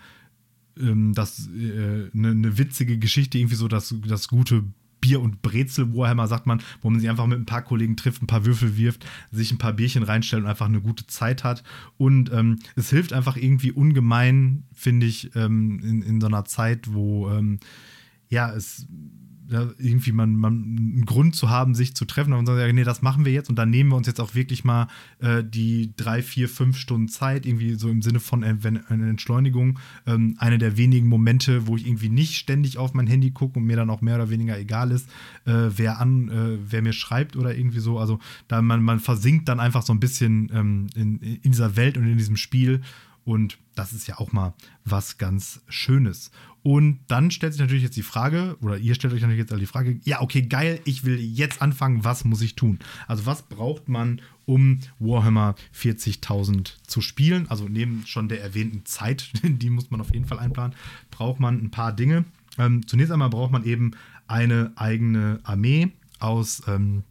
ähm, 0.79 1.13
äh, 1.13 2.17
eine, 2.17 2.29
eine 2.29 2.57
witzige 2.57 2.97
Geschichte, 2.97 3.37
irgendwie 3.37 3.57
so 3.57 3.67
das, 3.67 3.93
das 4.07 4.29
gute 4.29 4.63
Bier- 5.01 5.19
und 5.19 5.41
Brezel-Warhammer, 5.41 6.27
sagt 6.27 6.47
man, 6.47 6.61
wo 6.81 6.89
man 6.89 7.01
sich 7.01 7.09
einfach 7.09 7.27
mit 7.27 7.37
ein 7.39 7.45
paar 7.45 7.63
Kollegen 7.63 7.97
trifft, 7.97 8.23
ein 8.23 8.27
paar 8.27 8.45
Würfel 8.45 8.77
wirft, 8.77 9.05
sich 9.29 9.51
ein 9.51 9.57
paar 9.57 9.73
Bierchen 9.73 10.03
reinstellt 10.03 10.43
und 10.43 10.49
einfach 10.49 10.67
eine 10.67 10.79
gute 10.79 11.05
Zeit 11.05 11.43
hat. 11.43 11.65
Und 11.97 12.31
ähm, 12.31 12.59
es 12.77 12.91
hilft 12.91 13.11
einfach 13.11 13.35
irgendwie 13.35 13.73
ungemein, 13.73 14.63
finde 14.71 15.05
ich, 15.05 15.35
ähm, 15.35 15.81
in, 15.83 16.01
in 16.01 16.21
so 16.21 16.27
einer 16.27 16.45
Zeit, 16.45 16.93
wo 16.93 17.29
ähm, 17.29 17.59
ja, 18.29 18.53
es 18.53 18.87
irgendwie 19.49 20.11
man, 20.11 20.35
man 20.35 20.53
einen 20.53 21.05
Grund 21.05 21.35
zu 21.35 21.49
haben, 21.49 21.73
sich 21.73 21.95
zu 21.95 22.05
treffen 22.05 22.33
und 22.33 22.45
sagen, 22.45 22.75
nee, 22.75 22.83
das 22.83 23.01
machen 23.01 23.25
wir 23.25 23.31
jetzt 23.31 23.49
und 23.49 23.55
dann 23.55 23.69
nehmen 23.69 23.89
wir 23.89 23.95
uns 23.95 24.07
jetzt 24.07 24.21
auch 24.21 24.35
wirklich 24.35 24.63
mal 24.63 24.87
äh, 25.19 25.43
die 25.43 25.93
drei, 25.97 26.21
vier, 26.21 26.47
fünf 26.47 26.77
Stunden 26.77 27.07
Zeit, 27.07 27.45
irgendwie 27.45 27.75
so 27.75 27.89
im 27.89 28.01
Sinne 28.01 28.19
von 28.19 28.43
eine 28.43 29.09
Entschleunigung. 29.09 29.79
Ähm, 30.05 30.35
eine 30.37 30.57
der 30.57 30.77
wenigen 30.77 31.07
Momente, 31.07 31.67
wo 31.67 31.75
ich 31.75 31.87
irgendwie 31.87 32.09
nicht 32.09 32.35
ständig 32.35 32.77
auf 32.77 32.93
mein 32.93 33.07
Handy 33.07 33.31
gucke 33.31 33.59
und 33.59 33.65
mir 33.65 33.75
dann 33.75 33.89
auch 33.89 34.01
mehr 34.01 34.15
oder 34.15 34.29
weniger 34.29 34.57
egal 34.57 34.91
ist, 34.91 35.09
äh, 35.45 35.69
wer 35.75 35.99
an, 35.99 36.29
äh, 36.29 36.57
wer 36.69 36.81
mir 36.81 36.93
schreibt 36.93 37.35
oder 37.35 37.55
irgendwie 37.55 37.79
so. 37.79 37.99
Also 37.99 38.19
da 38.47 38.61
man, 38.61 38.83
man 38.83 38.99
versinkt 38.99 39.49
dann 39.49 39.59
einfach 39.59 39.81
so 39.81 39.93
ein 39.93 39.99
bisschen 39.99 40.49
ähm, 40.53 40.87
in, 40.95 41.19
in 41.19 41.51
dieser 41.51 41.75
Welt 41.75 41.97
und 41.97 42.05
in 42.05 42.17
diesem 42.17 42.37
Spiel 42.37 42.81
und 43.29 43.59
das 43.75 43.93
ist 43.93 44.07
ja 44.07 44.17
auch 44.17 44.31
mal 44.31 44.55
was 44.85 45.19
ganz 45.19 45.61
Schönes. 45.67 46.31
Und 46.63 47.01
dann 47.09 47.29
stellt 47.29 47.53
sich 47.53 47.61
natürlich 47.61 47.83
jetzt 47.83 47.95
die 47.95 48.01
Frage, 48.01 48.57
oder 48.59 48.79
ihr 48.79 48.95
stellt 48.95 49.13
euch 49.13 49.21
natürlich 49.21 49.41
jetzt 49.41 49.51
alle 49.51 49.59
die 49.59 49.67
Frage, 49.67 49.99
ja, 50.03 50.21
okay, 50.21 50.41
geil, 50.41 50.81
ich 50.83 51.05
will 51.05 51.19
jetzt 51.19 51.61
anfangen, 51.61 52.03
was 52.03 52.25
muss 52.25 52.41
ich 52.41 52.55
tun? 52.55 52.79
Also 53.07 53.27
was 53.27 53.43
braucht 53.43 53.87
man, 53.87 54.19
um 54.45 54.79
Warhammer 54.97 55.53
40.000 55.77 56.71
zu 56.87 57.01
spielen? 57.01 57.45
Also 57.51 57.67
neben 57.69 58.03
schon 58.07 58.29
der 58.29 58.41
erwähnten 58.41 58.83
Zeit, 58.85 59.31
die 59.43 59.69
muss 59.69 59.91
man 59.91 60.01
auf 60.01 60.11
jeden 60.11 60.25
Fall 60.25 60.39
einplanen, 60.39 60.75
braucht 61.11 61.39
man 61.39 61.63
ein 61.63 61.69
paar 61.69 61.93
Dinge. 61.93 62.25
Ähm, 62.57 62.87
zunächst 62.87 63.11
einmal 63.11 63.29
braucht 63.29 63.51
man 63.51 63.63
eben 63.63 63.91
eine 64.25 64.71
eigene 64.75 65.39
Armee 65.43 65.91
aus 66.17 66.63
ähm, 66.65 67.03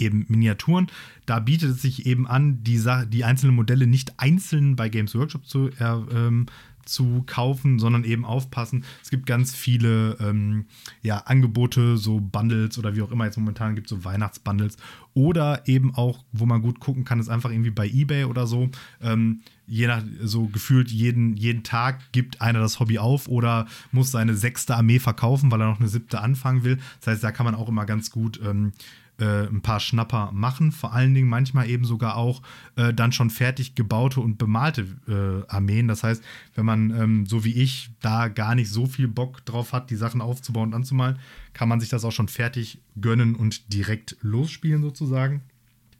eben 0.00 0.26
Miniaturen. 0.28 0.88
Da 1.26 1.40
bietet 1.40 1.70
es 1.70 1.82
sich 1.82 2.06
eben 2.06 2.26
an, 2.26 2.62
die, 2.62 2.82
die 3.08 3.24
einzelnen 3.24 3.54
Modelle 3.54 3.86
nicht 3.86 4.18
einzeln 4.18 4.76
bei 4.76 4.88
Games 4.88 5.14
Workshop 5.14 5.46
zu, 5.46 5.68
äh, 5.68 5.84
ähm, 5.84 6.46
zu 6.86 7.24
kaufen, 7.26 7.78
sondern 7.78 8.04
eben 8.04 8.24
aufpassen. 8.24 8.84
Es 9.02 9.10
gibt 9.10 9.26
ganz 9.26 9.54
viele 9.54 10.16
ähm, 10.20 10.66
ja, 11.02 11.18
Angebote, 11.18 11.96
so 11.96 12.20
Bundles 12.20 12.78
oder 12.78 12.96
wie 12.96 13.02
auch 13.02 13.10
immer 13.10 13.26
jetzt 13.26 13.36
momentan 13.36 13.74
gibt, 13.74 13.88
so 13.88 14.04
Weihnachtsbundles. 14.04 14.76
Oder 15.12 15.66
eben 15.66 15.94
auch, 15.94 16.24
wo 16.32 16.46
man 16.46 16.62
gut 16.62 16.80
gucken 16.80 17.04
kann, 17.04 17.20
ist 17.20 17.28
einfach 17.28 17.50
irgendwie 17.50 17.70
bei 17.70 17.88
Ebay 17.88 18.24
oder 18.24 18.46
so. 18.46 18.70
Ähm, 19.00 19.40
je 19.66 19.86
nach, 19.86 20.02
so 20.22 20.46
gefühlt 20.46 20.90
jeden, 20.90 21.36
jeden 21.36 21.64
Tag 21.64 22.12
gibt 22.12 22.40
einer 22.40 22.60
das 22.60 22.80
Hobby 22.80 22.98
auf 22.98 23.28
oder 23.28 23.66
muss 23.92 24.10
seine 24.10 24.34
sechste 24.34 24.76
Armee 24.76 25.00
verkaufen, 25.00 25.50
weil 25.50 25.60
er 25.60 25.68
noch 25.68 25.80
eine 25.80 25.88
siebte 25.88 26.20
anfangen 26.20 26.64
will. 26.64 26.78
Das 27.00 27.08
heißt, 27.08 27.24
da 27.24 27.32
kann 27.32 27.46
man 27.46 27.54
auch 27.54 27.68
immer 27.68 27.86
ganz 27.86 28.10
gut 28.10 28.40
ähm, 28.44 28.72
äh, 29.18 29.46
ein 29.46 29.62
paar 29.62 29.80
Schnapper 29.80 30.30
machen. 30.32 30.72
Vor 30.72 30.92
allen 30.92 31.14
Dingen 31.14 31.28
manchmal 31.28 31.68
eben 31.68 31.84
sogar 31.84 32.16
auch 32.16 32.42
äh, 32.76 32.92
dann 32.92 33.12
schon 33.12 33.30
fertig 33.30 33.74
gebaute 33.74 34.20
und 34.20 34.38
bemalte 34.38 34.86
äh, 35.08 35.50
Armeen. 35.50 35.88
Das 35.88 36.02
heißt, 36.02 36.22
wenn 36.54 36.66
man 36.66 36.90
ähm, 36.90 37.26
so 37.26 37.44
wie 37.44 37.54
ich 37.54 37.90
da 38.00 38.28
gar 38.28 38.54
nicht 38.54 38.70
so 38.70 38.86
viel 38.86 39.08
Bock 39.08 39.44
drauf 39.44 39.72
hat, 39.72 39.90
die 39.90 39.96
Sachen 39.96 40.20
aufzubauen 40.20 40.68
und 40.70 40.74
anzumalen, 40.74 41.18
kann 41.52 41.68
man 41.68 41.80
sich 41.80 41.88
das 41.88 42.04
auch 42.04 42.12
schon 42.12 42.28
fertig 42.28 42.80
gönnen 43.00 43.34
und 43.34 43.72
direkt 43.72 44.16
losspielen 44.20 44.82
sozusagen. 44.82 45.42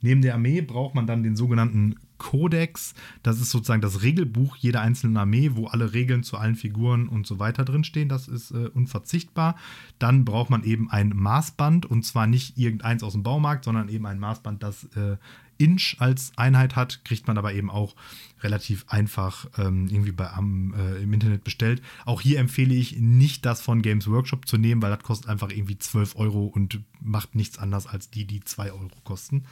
Neben 0.01 0.23
der 0.23 0.35
Armee 0.35 0.61
braucht 0.61 0.95
man 0.95 1.07
dann 1.07 1.23
den 1.23 1.37
sogenannten 1.37 1.97
Kodex. 2.19 2.95
Das 3.23 3.41
ist 3.41 3.51
sozusagen 3.51 3.83
das 3.83 4.03
Regelbuch 4.03 4.57
jeder 4.57 4.81
einzelnen 4.81 5.17
Armee, 5.17 5.53
wo 5.55 5.67
alle 5.67 5.93
Regeln 5.93 6.23
zu 6.23 6.37
allen 6.37 6.57
Figuren 6.57 7.09
und 7.09 7.27
so 7.27 7.39
weiter 7.39 7.65
drinstehen. 7.65 8.09
Das 8.09 8.29
ist 8.29 8.51
äh, 8.51 8.69
unverzichtbar. 8.75 9.57
Dann 9.99 10.25
braucht 10.25 10.51
man 10.51 10.65
eben 10.65 10.91
ein 10.91 11.11
Maßband 11.11 11.87
und 11.87 12.05
zwar 12.05 12.27
nicht 12.27 12.59
irgendeins 12.59 13.03
aus 13.03 13.13
dem 13.13 13.23
Baumarkt, 13.23 13.65
sondern 13.65 13.89
eben 13.89 14.07
ein 14.07 14.19
Maßband, 14.19 14.63
das 14.63 14.85
äh, 14.97 15.17
Inch 15.59 15.97
als 15.99 16.33
Einheit 16.37 16.77
hat, 16.77 17.05
kriegt 17.05 17.27
man 17.27 17.39
aber 17.39 17.55
eben 17.55 17.71
auch 17.71 17.97
relativ 18.43 18.85
einfach 18.89 19.47
ähm, 19.59 19.87
irgendwie 19.89 20.13
bei, 20.13 20.31
am, 20.31 20.75
äh, 20.75 21.03
im 21.03 21.13
Internet 21.13 21.45
bestellt. 21.45 21.83
Auch 22.05 22.21
hier 22.21 22.39
empfehle 22.39 22.75
ich 22.75 22.99
nicht 22.99 23.47
das 23.47 23.63
von 23.63 23.83
Games 23.83 24.09
Workshop 24.09 24.47
zu 24.47 24.59
nehmen, 24.59 24.83
weil 24.83 24.91
das 24.91 25.03
kostet 25.03 25.29
einfach 25.29 25.51
irgendwie 25.51 25.79
12 25.79 26.17
Euro 26.17 26.47
und 26.47 26.81
macht 27.01 27.35
nichts 27.35 27.59
anders 27.59 27.87
als 27.87 28.11
die, 28.11 28.27
die 28.27 28.41
2 28.41 28.73
Euro 28.73 28.91
kosten 29.05 29.45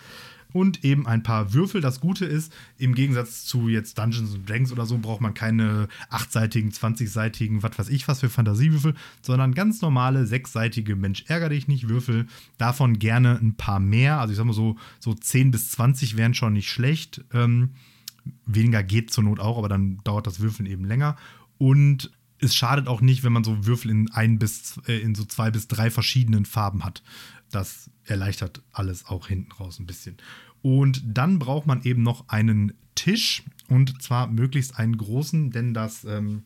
und 0.55 0.85
eben 0.85 1.07
ein 1.07 1.25
paar 1.25 1.53
Würfel. 1.53 1.81
Das 1.81 2.01
Gute 2.01 2.25
ist, 2.25 2.53
im 2.79 2.95
Gegensatz 2.95 3.45
zu 3.45 3.69
jetzt 3.69 3.99
Dungeons 3.99 4.39
Dragons 4.47 4.71
oder 4.71 4.87
so, 4.87 4.97
braucht 4.99 5.21
man 5.21 5.35
keine 5.35 5.89
achtseitigen, 6.09 6.71
20-seitigen, 6.71 7.65
was 7.65 7.77
weiß 7.77 7.89
ich 7.89 8.07
was 8.07 8.21
für 8.21 8.31
Fantasiewürfel, 8.31 8.95
sondern 9.21 9.55
ganz 9.55 9.83
normale 9.83 10.27
sechsseitige 10.27 10.95
Mensch 10.95 11.25
ärger 11.27 11.49
dich 11.49 11.67
nicht 11.67 11.89
Würfel. 11.89 12.27
Davon 12.57 13.01
gerne 13.01 13.39
ein 13.43 13.57
paar 13.57 13.81
mehr. 13.81 14.21
Also 14.21 14.31
ich 14.31 14.39
sag 14.39 14.47
mal 14.47 14.53
so, 14.53 14.77
so 15.01 15.13
10 15.13 15.51
bis 15.51 15.73
20 15.73 16.17
wären 16.17 16.35
schon 16.35 16.53
nicht 16.53 16.71
schlecht. 16.71 17.25
Ähm, 17.33 17.71
weniger 18.47 18.85
geht 18.85 19.11
zur 19.11 19.25
Not 19.25 19.41
auch, 19.41 19.59
aber 19.59 19.69
dann 19.69 19.99
dauert 20.05 20.29
das 20.29 20.39
Würfeln 20.39 20.67
eben 20.67 20.85
länger. 20.85 21.17
Und 21.59 22.13
es 22.39 22.55
schadet 22.55 22.87
auch 22.87 23.01
nicht, 23.01 23.25
wenn 23.25 23.33
man 23.33 23.43
so 23.43 23.67
Würfel 23.67 23.91
in 23.91 24.11
ein 24.13 24.39
bis 24.39 24.81
äh, 24.87 24.99
in 24.99 25.17
so 25.17 25.25
zwei 25.25 25.51
bis 25.51 25.67
drei 25.67 25.91
verschiedenen 25.91 26.45
Farben 26.45 26.85
hat. 26.85 27.03
Das 27.51 27.91
erleichtert 28.05 28.63
alles 28.73 29.07
auch 29.07 29.29
hinten 29.29 29.53
raus 29.53 29.79
ein 29.79 29.87
bisschen. 29.87 30.17
Und 30.63 31.03
dann 31.07 31.39
braucht 31.39 31.67
man 31.67 31.83
eben 31.83 32.03
noch 32.03 32.29
einen 32.29 32.73
Tisch 32.95 33.43
und 33.69 34.03
zwar 34.03 34.29
möglichst 34.29 34.79
einen 34.79 34.97
großen, 34.97 35.51
denn 35.51 35.75
das 35.75 36.05
ähm, 36.05 36.45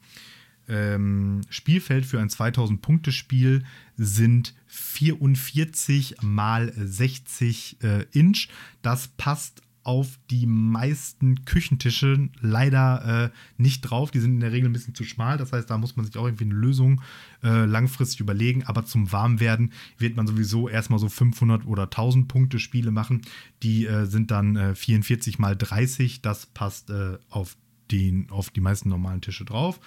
ähm, 0.68 1.40
Spielfeld 1.48 2.04
für 2.04 2.20
ein 2.20 2.28
2000-Punkte-Spiel 2.28 3.64
sind 3.96 4.54
44 4.66 6.16
mal 6.20 6.72
60 6.76 7.78
äh, 7.82 8.06
Inch. 8.12 8.48
Das 8.82 9.08
passt 9.08 9.62
auf 9.88 10.18
die 10.28 10.44
meisten 10.44 11.46
Küchentische 11.46 12.28
leider 12.42 13.30
äh, 13.32 13.36
nicht 13.56 13.80
drauf. 13.80 14.10
Die 14.10 14.18
sind 14.18 14.34
in 14.34 14.40
der 14.40 14.52
Regel 14.52 14.68
ein 14.68 14.74
bisschen 14.74 14.94
zu 14.94 15.02
schmal. 15.02 15.38
Das 15.38 15.50
heißt, 15.50 15.70
da 15.70 15.78
muss 15.78 15.96
man 15.96 16.04
sich 16.04 16.14
auch 16.18 16.26
irgendwie 16.26 16.44
eine 16.44 16.52
Lösung 16.52 17.00
äh, 17.42 17.64
langfristig 17.64 18.20
überlegen. 18.20 18.64
Aber 18.64 18.84
zum 18.84 19.10
Warmwerden 19.12 19.72
wird 19.96 20.14
man 20.14 20.26
sowieso 20.26 20.68
erstmal 20.68 20.98
so 20.98 21.08
500 21.08 21.64
oder 21.64 21.84
1000 21.84 22.28
Punkte 22.28 22.58
Spiele 22.58 22.90
machen. 22.90 23.22
Die 23.62 23.86
äh, 23.86 24.04
sind 24.04 24.30
dann 24.30 24.76
44 24.76 25.38
äh, 25.38 25.40
mal 25.40 25.56
30. 25.56 26.20
Das 26.20 26.44
passt 26.44 26.90
äh, 26.90 27.16
auf, 27.30 27.56
die, 27.90 28.26
auf 28.28 28.50
die 28.50 28.60
meisten 28.60 28.90
normalen 28.90 29.22
Tische 29.22 29.46
drauf. 29.46 29.80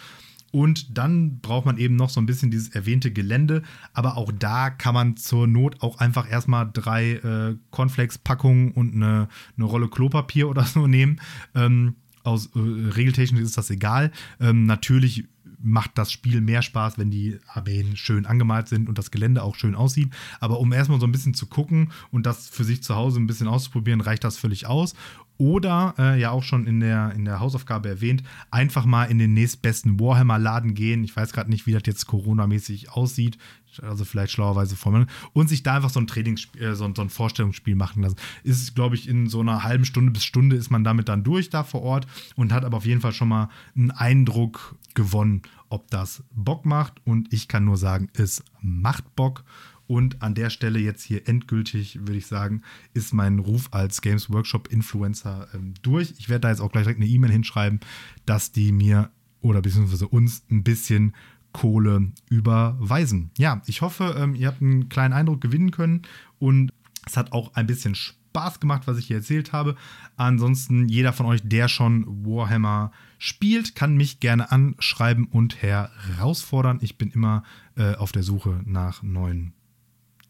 Und 0.52 0.98
dann 0.98 1.40
braucht 1.40 1.66
man 1.66 1.78
eben 1.78 1.96
noch 1.96 2.10
so 2.10 2.20
ein 2.20 2.26
bisschen 2.26 2.52
dieses 2.52 2.70
erwähnte 2.70 3.12
Gelände. 3.12 3.64
Aber 3.94 4.18
auch 4.18 4.32
da 4.32 4.70
kann 4.70 4.94
man 4.94 5.18
zur 5.18 5.48
Not 5.48 5.82
auch 5.82 5.98
einfach 6.00 6.30
erstmal 6.30 6.70
drei 6.72 7.14
äh, 7.14 7.56
Cornflakes-Packungen 7.72 8.72
und 8.72 8.94
eine, 8.94 9.30
eine 9.58 9.66
Rolle 9.66 9.88
Klopapier 9.88 10.50
oder 10.50 10.64
so 10.64 10.88
nehmen. 10.88 11.22
Ähm, 11.56 11.96
aus 12.24 12.48
äh, 12.56 12.60
regeltechnisch 12.60 13.42
ist 13.42 13.58
das 13.58 13.70
egal. 13.70 14.12
Ähm, 14.40 14.66
natürlich 14.66 15.26
macht 15.64 15.92
das 15.98 16.12
Spiel 16.12 16.42
mehr 16.42 16.62
Spaß, 16.62 16.98
wenn 16.98 17.12
die 17.12 17.40
Armeen 17.48 17.96
schön 17.96 18.26
angemalt 18.26 18.68
sind 18.68 18.90
und 18.90 18.98
das 18.98 19.12
Gelände 19.12 19.44
auch 19.44 19.56
schön 19.56 19.76
aussieht. 19.76 20.12
Aber 20.40 20.60
um 20.60 20.74
erstmal 20.74 21.00
so 21.00 21.06
ein 21.06 21.12
bisschen 21.12 21.34
zu 21.34 21.46
gucken 21.46 21.92
und 22.12 22.26
das 22.26 22.50
für 22.50 22.64
sich 22.64 22.84
zu 22.84 22.96
Hause 22.96 23.20
ein 23.20 23.28
bisschen 23.28 23.48
auszuprobieren, 23.48 24.02
reicht 24.02 24.24
das 24.24 24.38
völlig 24.38 24.66
aus. 24.66 24.96
Oder, 25.42 25.96
äh, 25.98 26.22
ja 26.22 26.30
auch 26.30 26.44
schon 26.44 26.68
in 26.68 26.82
der, 26.82 27.14
in 27.16 27.26
der 27.26 27.40
Hausaufgabe 27.40 27.90
erwähnt, 27.90 28.22
einfach 28.52 28.86
mal 28.86 29.06
in 29.06 29.18
den 29.18 29.34
nächstbesten 29.34 30.00
Warhammer-Laden 30.00 30.76
gehen. 30.76 31.04
Ich 31.04 31.16
weiß 31.16 31.34
gerade 31.34 31.50
nicht, 31.50 31.66
wie 31.66 31.72
das 31.72 31.82
jetzt 31.88 32.06
Corona-mäßig 32.06 32.92
aussieht. 32.92 33.40
Also 33.82 34.06
vielleicht 34.06 34.34
schlauerweise 34.34 34.76
formeln. 34.76 35.08
Und 35.34 35.50
sich 35.50 35.64
da 35.64 35.78
einfach 35.78 35.90
so 35.90 36.00
ein 36.00 36.06
Trainingsspiel, 36.06 36.62
äh, 36.62 36.76
so, 36.76 36.88
so, 36.96 37.02
ein 37.02 37.10
Vorstellungsspiel 37.10 37.76
machen 37.76 38.04
lassen. 38.04 38.18
Ist, 38.44 38.76
glaube 38.76 38.94
ich, 38.94 39.10
in 39.10 39.30
so 39.30 39.40
einer 39.40 39.64
halben 39.64 39.86
Stunde 39.86 40.12
bis 40.12 40.26
Stunde 40.26 40.58
ist 40.58 40.70
man 40.70 40.84
damit 40.84 41.10
dann 41.10 41.24
durch 41.24 41.50
da 41.50 41.64
vor 41.64 41.82
Ort 41.82 42.06
und 42.36 42.54
hat 42.54 42.64
aber 42.64 42.78
auf 42.78 42.86
jeden 42.86 43.02
Fall 43.02 43.14
schon 43.14 43.30
mal 43.30 43.50
einen 43.76 43.90
Eindruck 43.90 44.76
gewonnen, 44.94 45.42
ob 45.70 45.90
das 45.90 46.24
Bock 46.30 46.68
macht. 46.68 47.02
Und 47.04 47.34
ich 47.34 47.48
kann 47.48 47.66
nur 47.66 47.78
sagen, 47.78 48.10
es 48.14 48.44
macht 48.62 49.16
Bock. 49.16 49.44
Und 49.92 50.22
an 50.22 50.36
der 50.36 50.50
Stelle 50.50 50.80
jetzt 50.80 51.04
hier 51.04 51.28
endgültig, 51.28 52.00
würde 52.00 52.16
ich 52.16 52.26
sagen, 52.26 52.62
ist 52.94 53.14
mein 53.14 53.40
Ruf 53.40 53.68
als 53.72 54.00
Games 54.00 54.30
Workshop 54.30 54.70
Influencer 54.70 55.50
ähm, 55.54 55.74
durch. 55.82 56.14
Ich 56.18 56.30
werde 56.30 56.44
da 56.44 56.50
jetzt 56.50 56.62
auch 56.62 56.72
gleich 56.72 56.86
direkt 56.86 57.02
eine 57.02 57.10
E-Mail 57.10 57.30
hinschreiben, 57.30 57.82
dass 58.26 58.54
die 58.54 58.72
mir 58.72 59.12
oder 59.42 59.62
beziehungsweise 59.62 60.08
uns 60.08 60.46
ein 60.50 60.64
bisschen 60.64 61.14
Kohle 61.52 62.14
überweisen. 62.30 63.32
Ja, 63.38 63.62
ich 63.66 63.82
hoffe, 63.82 64.16
ähm, 64.18 64.34
ihr 64.34 64.48
habt 64.48 64.62
einen 64.62 64.88
kleinen 64.88 65.14
Eindruck 65.14 65.42
gewinnen 65.42 65.72
können 65.72 66.04
und 66.40 66.72
es 67.06 67.18
hat 67.18 67.34
auch 67.34 67.54
ein 67.56 67.68
bisschen 67.68 67.94
Spaß 67.94 68.62
gemacht, 68.62 68.84
was 68.86 68.98
ich 68.98 69.08
hier 69.08 69.18
erzählt 69.18 69.52
habe. 69.52 69.76
Ansonsten, 70.16 70.88
jeder 70.88 71.12
von 71.12 71.26
euch, 71.26 71.42
der 71.44 71.68
schon 71.68 72.26
Warhammer 72.26 72.94
spielt, 73.18 73.76
kann 73.76 73.98
mich 73.98 74.22
gerne 74.22 74.54
anschreiben 74.54 75.26
und 75.26 75.62
herausfordern. 75.62 76.80
Ich 76.82 76.98
bin 76.98 77.12
immer 77.12 77.44
äh, 77.76 77.96
auf 77.96 78.14
der 78.14 78.24
Suche 78.24 78.62
nach 78.64 79.04
neuen 79.04 79.52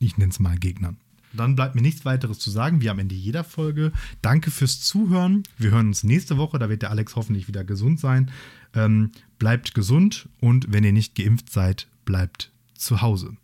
ich 0.01 0.17
nenne 0.17 0.31
es 0.31 0.39
mal 0.39 0.57
Gegnern. 0.57 0.97
Dann 1.33 1.55
bleibt 1.55 1.75
mir 1.75 1.81
nichts 1.81 2.03
weiteres 2.03 2.39
zu 2.39 2.51
sagen, 2.51 2.81
wie 2.81 2.89
am 2.89 2.99
Ende 2.99 3.15
jeder 3.15 3.43
Folge. 3.43 3.93
Danke 4.21 4.51
fürs 4.51 4.81
Zuhören. 4.81 5.43
Wir 5.57 5.71
hören 5.71 5.87
uns 5.87 6.03
nächste 6.03 6.37
Woche, 6.37 6.59
da 6.59 6.69
wird 6.69 6.81
der 6.81 6.91
Alex 6.91 7.15
hoffentlich 7.15 7.47
wieder 7.47 7.63
gesund 7.63 7.99
sein. 7.99 8.31
Ähm, 8.73 9.11
bleibt 9.39 9.73
gesund 9.73 10.27
und 10.39 10.71
wenn 10.71 10.83
ihr 10.83 10.91
nicht 10.91 11.15
geimpft 11.15 11.49
seid, 11.49 11.87
bleibt 12.05 12.51
zu 12.73 13.01
Hause. 13.01 13.37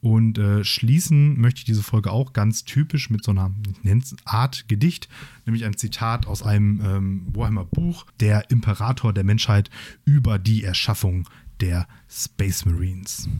Und 0.00 0.36
äh, 0.36 0.64
schließen 0.64 1.40
möchte 1.40 1.60
ich 1.60 1.64
diese 1.64 1.82
Folge 1.82 2.12
auch 2.12 2.34
ganz 2.34 2.64
typisch 2.64 3.08
mit 3.08 3.24
so 3.24 3.30
einer, 3.30 3.52
Art 4.26 4.68
Gedicht, 4.68 5.08
nämlich 5.46 5.64
ein 5.64 5.78
Zitat 5.78 6.26
aus 6.26 6.42
einem 6.42 6.80
ähm, 6.84 7.26
Warhammer 7.32 7.64
Buch, 7.64 8.04
der 8.20 8.50
Imperator 8.50 9.14
der 9.14 9.24
Menschheit 9.24 9.70
über 10.04 10.38
die 10.38 10.62
Erschaffung 10.62 11.26
der 11.60 11.88
Space 12.06 12.66
Marines. 12.66 13.30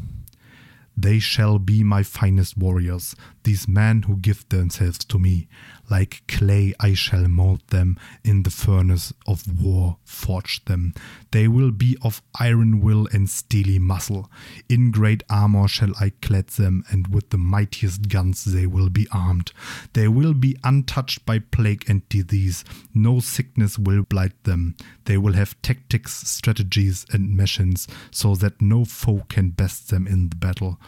They 0.96 1.18
shall 1.18 1.58
be 1.58 1.82
my 1.82 2.02
finest 2.02 2.56
warriors, 2.56 3.16
these 3.42 3.66
men 3.66 4.02
who 4.02 4.16
give 4.16 4.48
themselves 4.48 5.04
to 5.06 5.18
me. 5.18 5.48
Like 5.90 6.22
clay 6.28 6.72
I 6.80 6.94
shall 6.94 7.28
mold 7.28 7.62
them, 7.68 7.98
in 8.24 8.42
the 8.42 8.50
furnace 8.50 9.12
of 9.26 9.62
war 9.62 9.98
forge 10.04 10.64
them. 10.64 10.94
They 11.30 11.46
will 11.48 11.72
be 11.72 11.98
of 12.00 12.22
iron 12.40 12.80
will 12.80 13.06
and 13.12 13.28
steely 13.28 13.78
muscle. 13.78 14.30
In 14.68 14.90
great 14.90 15.22
armor 15.28 15.68
shall 15.68 15.92
I 16.00 16.12
clad 16.22 16.48
them, 16.48 16.84
and 16.90 17.08
with 17.08 17.30
the 17.30 17.38
mightiest 17.38 18.08
guns 18.08 18.44
they 18.44 18.66
will 18.66 18.88
be 18.88 19.06
armed. 19.12 19.52
They 19.92 20.08
will 20.08 20.32
be 20.32 20.56
untouched 20.64 21.26
by 21.26 21.40
plague 21.40 21.84
and 21.88 22.08
disease. 22.08 22.64
No 22.94 23.20
sickness 23.20 23.78
will 23.78 24.04
blight 24.04 24.44
them. 24.44 24.76
They 25.04 25.18
will 25.18 25.34
have 25.34 25.60
tactics, 25.60 26.14
strategies, 26.28 27.04
and 27.12 27.36
machines, 27.36 27.86
so 28.10 28.34
that 28.36 28.62
no 28.62 28.84
foe 28.86 29.26
can 29.28 29.50
best 29.50 29.90
them 29.90 30.06
in 30.06 30.30
the 30.30 30.36
battle. 30.36 30.80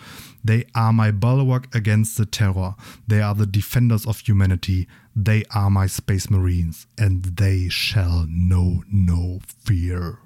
They 0.44 0.64
are 0.74 0.92
my 0.92 1.10
bulwark 1.10 1.74
against 1.74 2.16
the 2.16 2.26
terror. 2.26 2.74
They 3.08 3.20
are 3.20 3.34
the 3.34 3.46
defenders 3.46 4.06
of 4.06 4.20
humanity. 4.20 4.86
They 5.14 5.44
are 5.54 5.70
my 5.70 5.86
space 5.86 6.30
marines, 6.30 6.86
and 6.96 7.24
they 7.24 7.68
shall 7.68 8.26
know 8.28 8.84
no 8.90 9.40
fear. 9.64 10.20